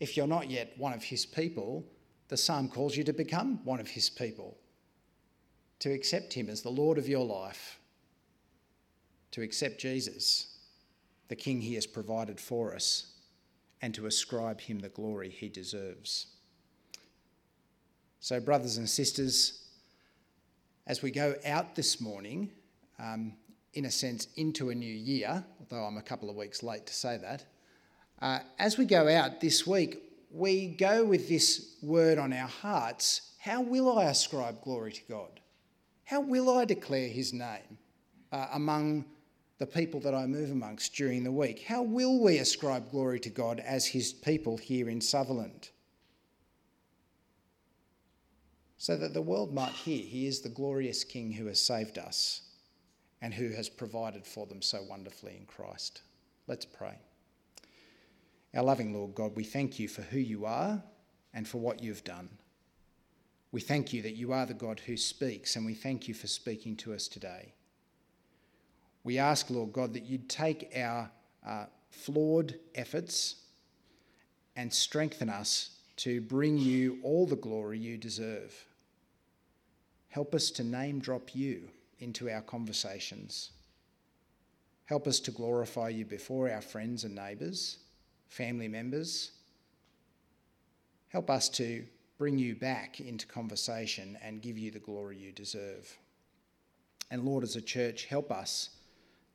If 0.00 0.16
you're 0.16 0.26
not 0.26 0.50
yet 0.50 0.72
one 0.78 0.92
of 0.92 1.04
his 1.04 1.24
people, 1.26 1.86
the 2.26 2.36
psalm 2.36 2.68
calls 2.68 2.96
you 2.96 3.04
to 3.04 3.12
become 3.12 3.64
one 3.64 3.78
of 3.78 3.86
his 3.86 4.10
people, 4.10 4.58
to 5.78 5.92
accept 5.92 6.32
him 6.32 6.48
as 6.48 6.62
the 6.62 6.68
Lord 6.68 6.98
of 6.98 7.08
your 7.08 7.24
life, 7.24 7.78
to 9.30 9.42
accept 9.42 9.80
Jesus, 9.80 10.56
the 11.28 11.36
King 11.36 11.60
he 11.60 11.74
has 11.74 11.86
provided 11.86 12.40
for 12.40 12.74
us 12.74 13.12
and 13.80 13.94
to 13.94 14.06
ascribe 14.06 14.60
him 14.60 14.80
the 14.80 14.88
glory 14.88 15.28
he 15.30 15.48
deserves. 15.48 16.26
So, 18.20 18.38
brothers 18.38 18.76
and 18.76 18.88
sisters, 18.88 19.64
as 20.86 21.02
we 21.02 21.10
go 21.10 21.34
out 21.44 21.74
this 21.74 22.00
morning, 22.00 22.50
um, 22.98 23.32
in 23.74 23.86
a 23.86 23.90
sense, 23.90 24.28
into 24.36 24.70
a 24.70 24.74
new 24.74 24.94
year, 24.94 25.44
although 25.58 25.84
I'm 25.84 25.96
a 25.96 26.02
couple 26.02 26.30
of 26.30 26.36
weeks 26.36 26.62
late 26.62 26.86
to 26.86 26.94
say 26.94 27.16
that, 27.16 27.44
uh, 28.20 28.40
as 28.58 28.76
we 28.76 28.84
go 28.84 29.08
out 29.08 29.40
this 29.40 29.66
week, 29.66 30.02
we 30.30 30.68
go 30.68 31.04
with 31.04 31.28
this 31.28 31.76
word 31.82 32.18
on 32.18 32.32
our 32.32 32.48
hearts 32.48 33.30
how 33.40 33.62
will 33.62 33.98
I 33.98 34.04
ascribe 34.04 34.60
glory 34.60 34.92
to 34.92 35.00
God? 35.08 35.40
How 36.04 36.20
will 36.20 36.58
I 36.58 36.66
declare 36.66 37.08
his 37.08 37.32
name 37.32 37.78
uh, 38.32 38.48
among 38.52 39.06
the 39.56 39.66
people 39.66 39.98
that 40.00 40.14
I 40.14 40.26
move 40.26 40.50
amongst 40.50 40.94
during 40.94 41.24
the 41.24 41.32
week? 41.32 41.64
How 41.66 41.82
will 41.82 42.22
we 42.22 42.36
ascribe 42.36 42.90
glory 42.90 43.18
to 43.20 43.30
God 43.30 43.60
as 43.60 43.86
His 43.86 44.12
people 44.12 44.58
here 44.58 44.90
in 44.90 45.00
Sutherland? 45.00 45.70
So 48.80 48.96
that 48.96 49.12
the 49.12 49.20
world 49.20 49.52
might 49.52 49.72
hear 49.72 50.02
He 50.02 50.26
is 50.26 50.40
the 50.40 50.48
glorious 50.48 51.04
King 51.04 51.32
who 51.32 51.44
has 51.48 51.60
saved 51.60 51.98
us 51.98 52.40
and 53.20 53.34
who 53.34 53.50
has 53.50 53.68
provided 53.68 54.26
for 54.26 54.46
them 54.46 54.62
so 54.62 54.82
wonderfully 54.88 55.36
in 55.38 55.44
Christ. 55.44 56.00
Let's 56.46 56.64
pray. 56.64 56.94
Our 58.54 58.62
loving 58.62 58.94
Lord 58.94 59.14
God, 59.14 59.36
we 59.36 59.44
thank 59.44 59.78
you 59.78 59.86
for 59.86 60.00
who 60.00 60.18
you 60.18 60.46
are 60.46 60.82
and 61.34 61.46
for 61.46 61.58
what 61.58 61.82
you've 61.82 62.04
done. 62.04 62.30
We 63.52 63.60
thank 63.60 63.92
you 63.92 64.00
that 64.00 64.16
you 64.16 64.32
are 64.32 64.46
the 64.46 64.54
God 64.54 64.80
who 64.80 64.96
speaks, 64.96 65.56
and 65.56 65.66
we 65.66 65.74
thank 65.74 66.08
you 66.08 66.14
for 66.14 66.26
speaking 66.26 66.74
to 66.76 66.94
us 66.94 67.06
today. 67.06 67.52
We 69.04 69.18
ask, 69.18 69.50
Lord 69.50 69.74
God, 69.74 69.92
that 69.92 70.06
you'd 70.06 70.30
take 70.30 70.72
our 70.74 71.10
uh, 71.46 71.66
flawed 71.90 72.54
efforts 72.74 73.42
and 74.56 74.72
strengthen 74.72 75.28
us 75.28 75.76
to 75.96 76.22
bring 76.22 76.56
you 76.56 76.98
all 77.02 77.26
the 77.26 77.36
glory 77.36 77.78
you 77.78 77.98
deserve. 77.98 78.68
Help 80.10 80.34
us 80.34 80.50
to 80.50 80.64
name 80.64 80.98
drop 80.98 81.34
you 81.34 81.68
into 82.00 82.28
our 82.28 82.42
conversations. 82.42 83.50
Help 84.84 85.06
us 85.06 85.20
to 85.20 85.30
glorify 85.30 85.88
you 85.88 86.04
before 86.04 86.50
our 86.50 86.60
friends 86.60 87.04
and 87.04 87.14
neighbours, 87.14 87.78
family 88.28 88.66
members. 88.66 89.30
Help 91.08 91.30
us 91.30 91.48
to 91.48 91.84
bring 92.18 92.38
you 92.38 92.56
back 92.56 93.00
into 93.00 93.24
conversation 93.26 94.18
and 94.20 94.42
give 94.42 94.58
you 94.58 94.72
the 94.72 94.80
glory 94.80 95.16
you 95.16 95.30
deserve. 95.30 95.96
And 97.10 97.24
Lord, 97.24 97.44
as 97.44 97.54
a 97.54 97.62
church, 97.62 98.06
help 98.06 98.32
us 98.32 98.70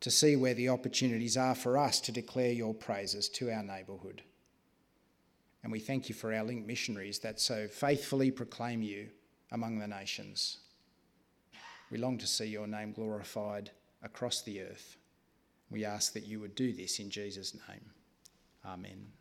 to 0.01 0.11
see 0.11 0.35
where 0.35 0.53
the 0.53 0.69
opportunities 0.69 1.37
are 1.37 1.55
for 1.55 1.77
us 1.77 2.01
to 2.01 2.11
declare 2.11 2.51
your 2.51 2.73
praises 2.73 3.29
to 3.29 3.49
our 3.49 3.63
neighbourhood. 3.63 4.23
And 5.63 5.71
we 5.71 5.79
thank 5.79 6.09
you 6.09 6.15
for 6.15 6.33
our 6.33 6.43
link 6.43 6.65
missionaries 6.65 7.19
that 7.19 7.39
so 7.39 7.67
faithfully 7.67 8.29
proclaim 8.29 8.81
you 8.81 9.07
among 9.51 9.79
the 9.79 9.87
nations. 9.87 10.57
We 11.95 12.01
long 12.01 12.17
to 12.17 12.27
see 12.27 12.47
your 12.47 12.67
name 12.67 12.91
glorified 12.91 13.71
across 14.03 14.41
the 14.41 14.59
earth. 14.59 14.97
We 15.69 15.85
ask 15.85 16.11
that 16.11 16.27
you 16.27 16.41
would 16.41 16.53
do 16.53 16.73
this 16.73 16.99
in 16.99 17.09
Jesus' 17.09 17.55
name. 17.69 17.89
Amen. 18.65 19.13